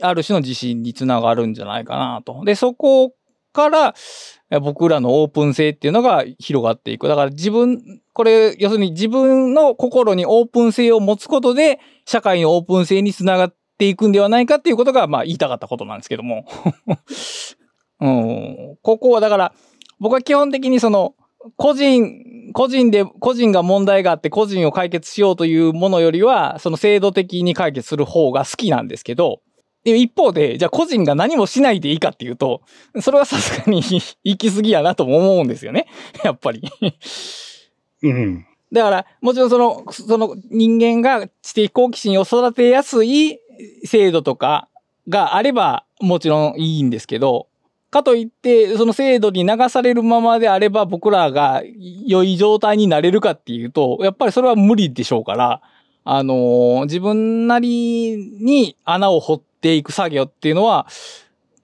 [0.00, 2.42] ある種の自信につながるんじゃないかなと。
[2.44, 3.12] で、そこ
[3.54, 3.94] から、
[4.50, 7.08] え僕らのオープン性っていうのが広がっていく。
[7.08, 16.44] だから自分、これ、要するに自分の心にオープン性を持つことで、社会のオープン性につながっていくんではないかっていうことが、まあ言いたかったことなんですけども。
[18.00, 18.78] うん。
[18.82, 19.54] ここはだから、
[19.98, 21.14] 僕は基本的にその、
[21.56, 29.40] 個人、個人で、個人が問題があって個人を解決しようというものよりは、その制度的に解決する方が好きなんですけど、
[29.84, 32.62] で一方で、じゃあ個人が何もしないでいいかっていうと、
[33.00, 33.82] それはさすがに
[34.24, 35.86] 行き過ぎやなとも思うんですよね。
[36.24, 36.62] やっぱり。
[38.02, 38.46] うん。
[38.72, 43.38] だから、もちろんその、その人間が知的好奇心を育てやすい
[43.84, 44.68] 制度とか
[45.08, 47.46] があれば、もちろんいいんですけど、
[47.90, 51.62] かといって、その制度に流されるままであれば僕らが
[52.06, 55.60] 良い状態になれるかっていうと、やっぱりそれは無理でしょうから、
[56.04, 60.86] あのー自分なりに穴を掘っていく作業っていうのは、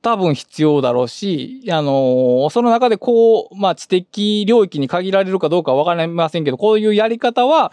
[0.03, 7.73] 多分必要だろうし、あのーその中でこう、まあ知的領域に限られるかどうかわかりませんけど、こういうやり方は、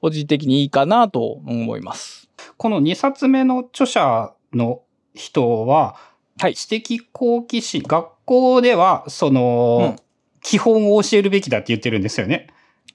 [0.00, 2.30] 個人的にいいかなと思います。
[2.56, 4.80] この2冊目の著者の
[5.14, 5.96] 人は、
[6.38, 10.06] はい知的好奇心、学校では、その、うん
[10.46, 12.46] 基本を教えるべきだって言ってるんですよね。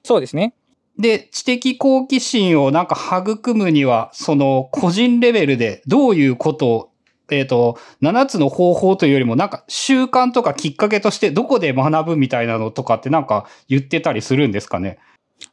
[0.02, 0.54] そうですね。
[0.98, 6.90] で、知的好奇心をなんか育むには、その個人レベルでどういうことを、
[7.30, 14.98] えっ、と、7つの方法というよりもなんか習慣とかきっかけとしてどこで学ぶみたいなのとかってなんか言ってたりするんですかね？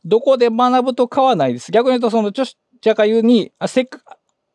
[0.04, 1.72] どこで学ぶと変わらないです。
[1.72, 2.46] 逆に言うと、その著
[2.82, 3.86] 者が言うに、あせっ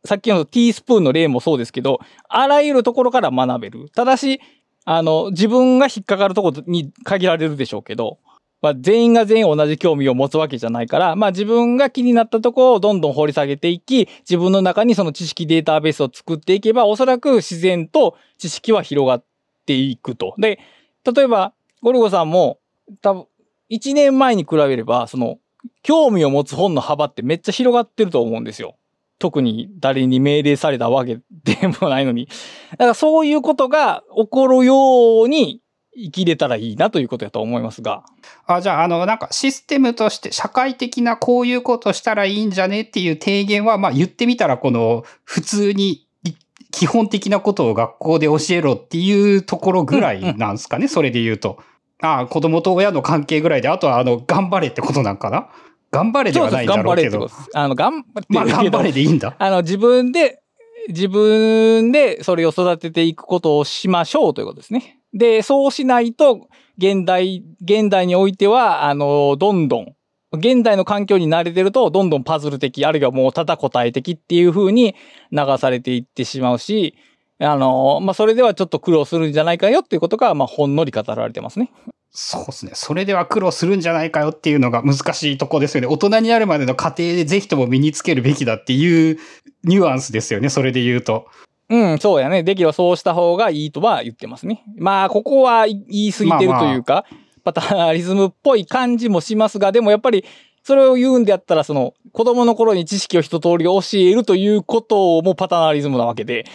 [0.04, 3.88] さっきのティースプーンの例もそうですけど、あらゆるところから学べる。
[3.90, 4.40] ただし、
[4.84, 8.18] あの、自分が引っかかるところに限られるでしょうけど、
[8.64, 19.24] まあ、全員が全員同じ興味を持つわけじゃないから、まあ自分が気になったところをどんどん掘り下げていき、自分の中にその知識データベースを作っていけば、おそらく自然と知識は広がっ
[19.66, 20.34] ていくと。
[20.38, 20.60] で、
[21.04, 21.52] 例えば、
[21.82, 22.58] ゴルゴさんも、
[23.02, 23.26] 多分、
[23.70, 25.36] 1年前に比べれば、その、
[25.82, 28.76] 興味を持つ本の幅ってめっちゃ広がってると思うんですよ。
[29.18, 32.28] 特に誰に命令されたわけでもないのに。
[32.72, 35.60] だからそういうことが起こるように
[35.96, 38.04] 生きれたらいいなということだと思いますが。
[38.46, 46.34] あ、じゃあ、あの、なんかシステムとして社会的なこういうことしたらいいんじゃねっていう提言は、まあ言ってみたらこの普通にい
[46.70, 51.58] 基本的なことを学校で教えろっていうところぐらい なんですかね、それで言うと。
[52.02, 55.48] ああ、子供と親の関係ぐらいで、あとはあの、頑張れってことなんかな？
[55.94, 57.30] 頑張れではないんだろうけど。
[57.54, 59.36] あの、頑張ってまあ、頑張れでいいんだ。
[59.38, 60.40] あの、自分で、
[60.88, 64.98] 自分でそれを育てていくことをしましょうということですね。
[65.14, 69.94] で、そうしないと、現代、現代においては、あの、どんどん、
[70.32, 74.96] 現代の環境に慣れてると、どんどんパズル的、あるいはもうただ答え的っていう風に
[75.30, 76.96] 流されていってしまうし、
[77.38, 81.70] あの、まあ、それではちょっと苦労するんじゃないかよっていうことが、まあ、ほんのり語られてますね。
[82.10, 82.72] そうですね。
[82.74, 85.88] それでは苦労するんじゃないかよっていうのが難しいとこですよね。
[85.88, 89.18] 大人になるまでの過程でぜひとも身につけるべきだっていう
[89.64, 90.48] ニュアンスですよね。
[90.48, 91.26] それで言うと。
[91.74, 92.42] うん、そうやね。
[92.42, 94.62] できればそうした方がいいとは言ってますね。
[94.76, 97.04] まあ、ここは言い過ぎてるというか、
[97.42, 100.24] パターナリズムっぽい感じもしますが、でもやっぱり、
[100.62, 106.46] それを言うんであったら、その、子供の頃に知識を一通り教えるということもパターナリズムなわけで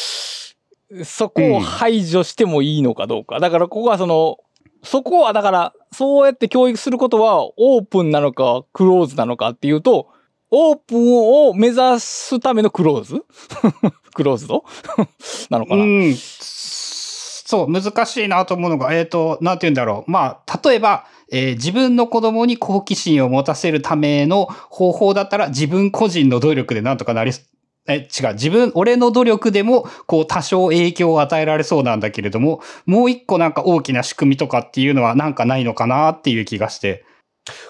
[1.04, 3.38] そこを排除してもいいのかどうか。
[3.38, 4.38] だからここはその、
[4.82, 10.08] そこはだから、そうやって教育することはオープンなのかクローズなのかっていうと、
[10.54, 13.24] オープンを目指すためのクローズ？
[14.12, 14.64] クローズド？
[15.48, 15.84] なのかな？
[16.14, 20.10] そう、難しいなと思うのが、えっ、ー、と、なんて言うんだろう。
[20.10, 27.32] まあ、例えば、えー、自分の子供に好奇心を持たせるための方法だったら、自分個人の努力でなんとかなり、
[27.88, 28.34] え、違う。
[28.34, 37.06] 自分、俺の努力でも、こう、多少影響を与えられそうなんだけれども、もう一個なんか大きな仕組みとかっていうのはなんかないのかなっていう気がして。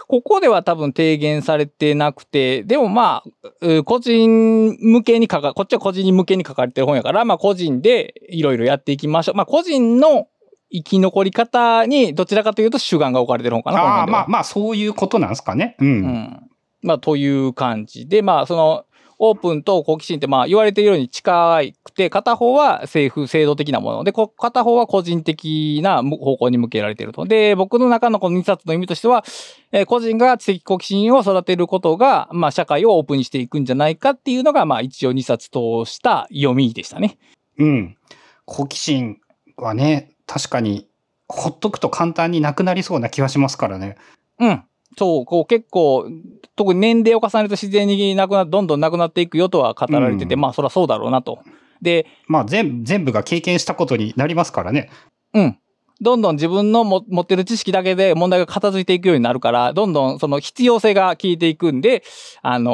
[0.07, 3.23] ここでは多分提言されてなくて、でもま
[3.61, 9.35] あ、個人向けに書か、こっちは個人向けに書かれてる本やから、まあ個人でいろいろやっていきましょう。
[9.35, 10.29] まあ個人の
[10.71, 13.79] 生き残り方にどちらかというと主眼が置かれてる本かな。
[13.79, 15.77] ああ、まあまあそういうことなんですかね。
[15.79, 15.87] うん。
[15.87, 16.51] うん。
[16.83, 18.85] まあという感じで、まあその、
[19.25, 27.25] オープンと好奇心ってまあ言われているように近くて、片方は政府制度的なもので、片方は個人的な方向に向けられていると。
[27.25, 29.25] で、僕の中のこの2冊の意味としては、
[29.71, 37.17] えー、個人が知的好奇心を育てることが、まあ社会をオープンにしていくんじゃないかっていうのが、まあ一応2冊通した読みでしたね。
[37.59, 37.97] うん。
[38.45, 39.21] 好奇心
[39.57, 40.89] はね、確かに
[41.29, 43.97] ほっとくと簡単になくなりそうな気はしますからね。
[44.41, 44.65] うん。
[44.97, 46.09] そう、こう結構、
[46.57, 51.41] 特に年齢を重ねると自然になくな、どんどんなくなっていくよとは語られてて、うん、まあそりゃそうだろうなと。
[51.81, 54.91] で、まあ全全部が経験したことになりますからね。
[55.35, 55.59] うん。
[56.01, 62.03] どんどん自分のも持ってる知識だけで問題が片付いていくようになるから、どんどんその必要性が効いていくんで、
[62.43, 62.73] あの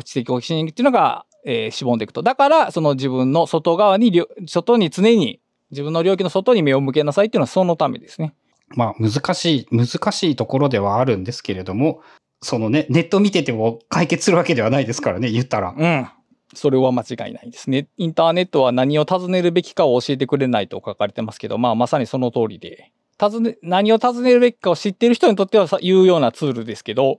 [0.00, 2.22] ー、知的好奇心っていうのが、えー、しぼんでいくと。
[2.22, 5.40] だから、その自分の外側に、外に常に、
[5.70, 8.34] 自分の領域の外に目を向けなさいっていうのはそのためですね。
[8.76, 12.00] まあ難しい、難しいところではあるんですけれども、
[12.40, 15.74] そのね、ネット見てても解決するわけではないですからね、言ったら。
[15.76, 16.08] うん。
[16.54, 17.88] それは間違いないですね。
[17.96, 27.18] インターネットは何を尋ねるべきかを教えてくれないと書かれてますけど、まあまさにその通りで、尋ね、何を尋ねるべきかを知っている人にとっては有用なツールですけど、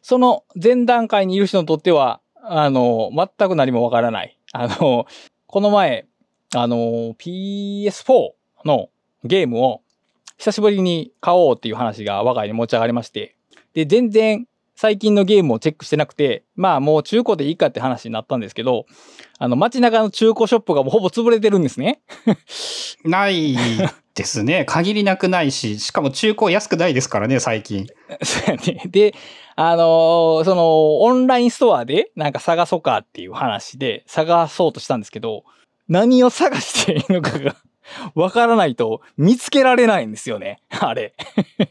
[0.00, 4.38] その前段階にいる人にとっては、あの、全く何もわからない。
[4.52, 5.06] あの、
[5.46, 6.06] この前、
[6.54, 8.30] あの、PS4
[8.64, 8.88] の
[9.24, 9.81] ゲームを
[10.42, 13.36] 久しぶりに買おうっていう話が我が家に持ち上がりまして、
[13.74, 18.86] で、全然最近のゲームをチェックしてなくて、まあもう中古でいいかって話になったんですけど、
[19.38, 22.00] あの街中の中古ショップがもうほぼ潰れてるんですね。
[23.04, 23.56] ない
[24.16, 24.64] ですね。
[24.68, 27.86] 限りなくないし、しかも中古安くないですからね、最近。
[28.24, 28.82] そうやね。
[28.86, 29.14] で、
[29.54, 35.44] あのー、その、オンラインストアでなんか探そうかっていう話で探そうとしたんですけど、
[35.86, 37.54] 何を探していいのかが
[38.14, 40.60] わからないと見つけられないんですよね。
[40.80, 41.14] あれ。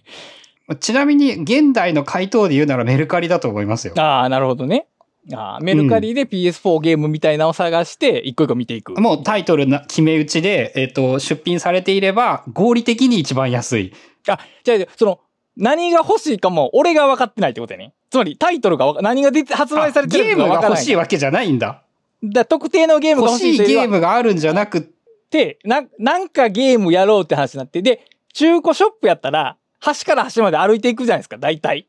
[0.79, 3.93] ちなみに、現代の回答で言うならメルカリだと思いますよ。
[3.97, 4.87] ああ、なるほどね。
[5.33, 8.99] あメルカリで PS4 ゲームみたいなのを探して、一個一個見ていく。
[8.99, 13.93] もうタイトルな決め打ちで、えっ、ー、と、出品されていれば、合理的に一番安い。
[14.27, 15.19] あ、じゃあ、その、
[15.57, 17.93] 何が欲しいかも、俺が分かってないってことやね。
[18.09, 20.59] つまり、タイトルが何が出て発売されてるか分からない。
[20.59, 21.83] ゲームが欲しいわけじゃないんだ。
[22.23, 24.90] だ特定のゲームが欲しい欲しいゲームがあるんじゃなく
[25.31, 31.87] て、な、なんかゲームやろうって話になって、で、中古ショップやったら、端から端まで歩いていくじゃないですか、大体。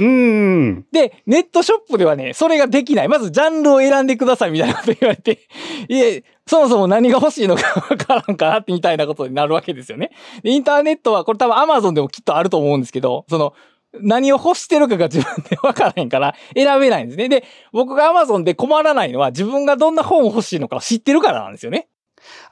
[0.00, 0.86] うん。
[0.90, 3.08] で、ネットショップではね、それができない。
[3.08, 5.40] まずジャンルを選んでくださいみたいなこと言われて、
[5.88, 10.10] いえ、そもそも何が欲しいのかわからんかなってみたいなことになるわけですよね。
[10.42, 13.52] インターネットは、これ多分 Amazon でもきっとあると思うんですけど、その、
[14.00, 17.28] 何を欲してるかが自分でわからへんから選べないんですね。
[17.28, 21.88] で、僕が Amazon で困らないのは自分がどんな本を欲しいのかを知ってるからなんですよね。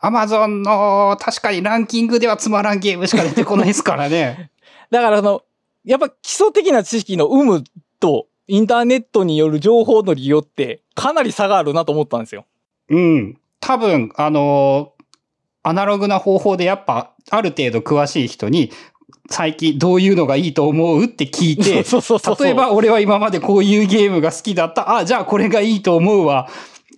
[0.00, 4.50] アマゾンの確かにランキングではつまらんゲームしか出てこないですからね。
[4.90, 5.42] だからその、
[5.84, 7.64] やっぱ基礎的な知識の有無
[7.98, 12.46] とインターネットによる情報の利用ってかなり差があるなと思ったんですよ。
[12.88, 13.38] うん。
[13.60, 14.92] 多分、あの、
[15.62, 18.72] アナログな方法でやっぱ、ある程度詳しい人に、
[19.30, 21.84] 最近どういうのがいいと思うって聞いて、
[22.42, 24.96] 例えば俺は今までこういうゲームが好きだった。
[24.96, 26.48] あ、じゃあこれがいいと思うは、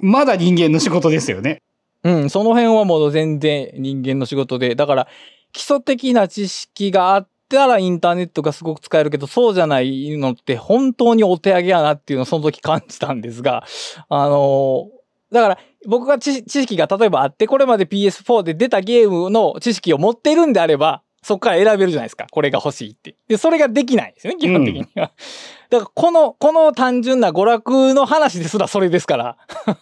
[0.00, 1.58] まだ人間の仕事ですよね。
[2.04, 5.08] うん、その辺はもう全然人間の仕事で、だから
[5.52, 13.64] 基礎的な知識があったらインターネットがすごく使えるけど、そうじゃないのって本当にお手上げやなっていうのをその時感じたんですが、
[14.08, 14.88] あの
[15.30, 22.26] だから僕が知識が例えばあって、これまで PS4 で出たゲームの知識を持っているんであれば、そこから選べるじゃないですか。
[22.30, 23.14] これが欲しいって。
[23.28, 25.12] で、それができないんですよね、基本的には。
[25.70, 29.36] だから、この、この単純な娯楽の話ですらそれですから。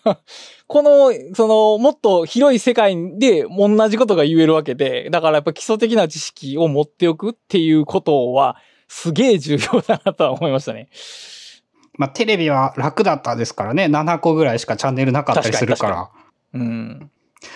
[0.66, 8.56] この、その、もっと広い世界で同じことが言えるわけで、だからやっぱ基礎的な知識を持っておくっていうことは、
[8.88, 10.88] すげえ重要だなとは思いましたね。
[11.94, 13.84] まあ、テレビは楽だったですからね。
[13.84, 15.78] 7個ぐらいしかチャンネルなかったりするか。
[15.78, 16.10] 確か
[16.54, 17.10] らうん。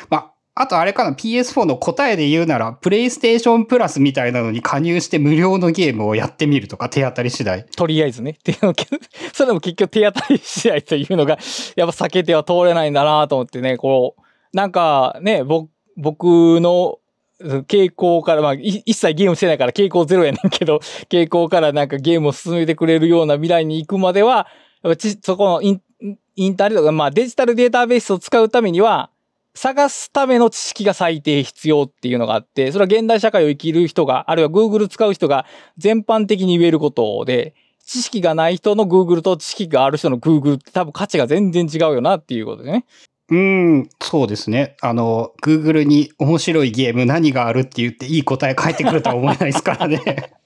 [0.09, 7.65] まあ、あとあれかな、PS4 の答えで言うなら、プレイステーションプラスみたいなのに加入して無料のゲームをやってみるとか、手当たり次第。
[7.65, 8.39] とりあえずね。
[9.35, 11.39] それも結局手当たり次第というのが、
[11.75, 16.25] やっぱ避けては通れないんだなと思ってね、こう、なんかね、僕、僕
[16.61, 16.99] の
[17.41, 20.79] 傾向から、まあ、一切ゲームしてないから傾向ゼロやねんけど、
[21.11, 24.47] 傾向からなんかゲームを進めてくれるような未来に行くまでは、
[24.85, 25.81] やっぱちそこのイン
[26.37, 29.11] インターネットが、まあデジタルデータベースを使うためには、
[29.55, 35.47] 探すための知識が最低必要っていうのがあって、それは現代社会を生きる人が、あるいは Google 使う人が
[35.79, 37.55] 全般的に言えることで、
[37.87, 42.87] 知識がない人の Google と知識がある人の Google って多分価値が全然違うよなっていうことでね。
[43.31, 44.77] うーん、そうですね。
[44.83, 50.01] あの、Google に面白いゲーム何があるって言っていい答え返ってくるとは思えないですからね。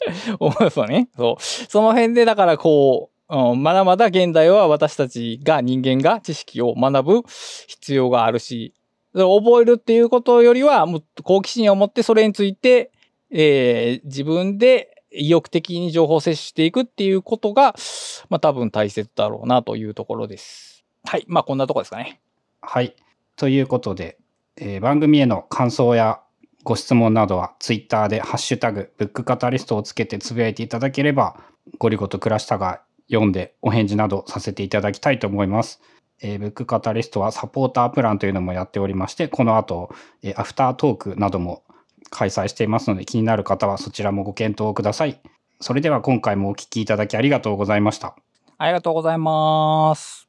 [0.38, 1.08] 思いますよね。
[1.16, 1.42] そう。
[1.42, 7.22] その辺でだからこう、うん、まだまだ現代は私たちが人間が知識を学ぶ
[7.66, 8.74] 必要があるし、
[9.14, 10.86] 覚えるっていうことよりは、
[11.22, 12.90] 好奇心を持ってそれについて、
[13.30, 17.74] えー自分で意欲的に情報を摂取していくっていうことが、
[18.28, 20.84] まあ多分大切だろうなというところです。
[21.04, 21.24] はい。
[21.28, 22.20] まあこんなとこですかね。
[22.60, 22.94] はい。
[23.36, 24.18] ということで、
[24.56, 26.20] えー番組への感想や
[26.64, 31.40] ご質問などは、ツイッターでハッシュタグ、ブックカタリストをつけてつぶやいていただければ、
[31.78, 35.80] ゴリゴと暮らしたが読んでお返事などさせていただきたいと思います。
[36.20, 41.62] えーブックカタリストはサポータープランというのもやっておりまして、この後、えーアフタートークなども
[42.10, 45.20] 開催していますので、気になる方はそちらもご検討ください。
[45.60, 48.14] それでは今回もお聴きいただきありがとうございました。
[48.58, 50.27] ありがとうございます。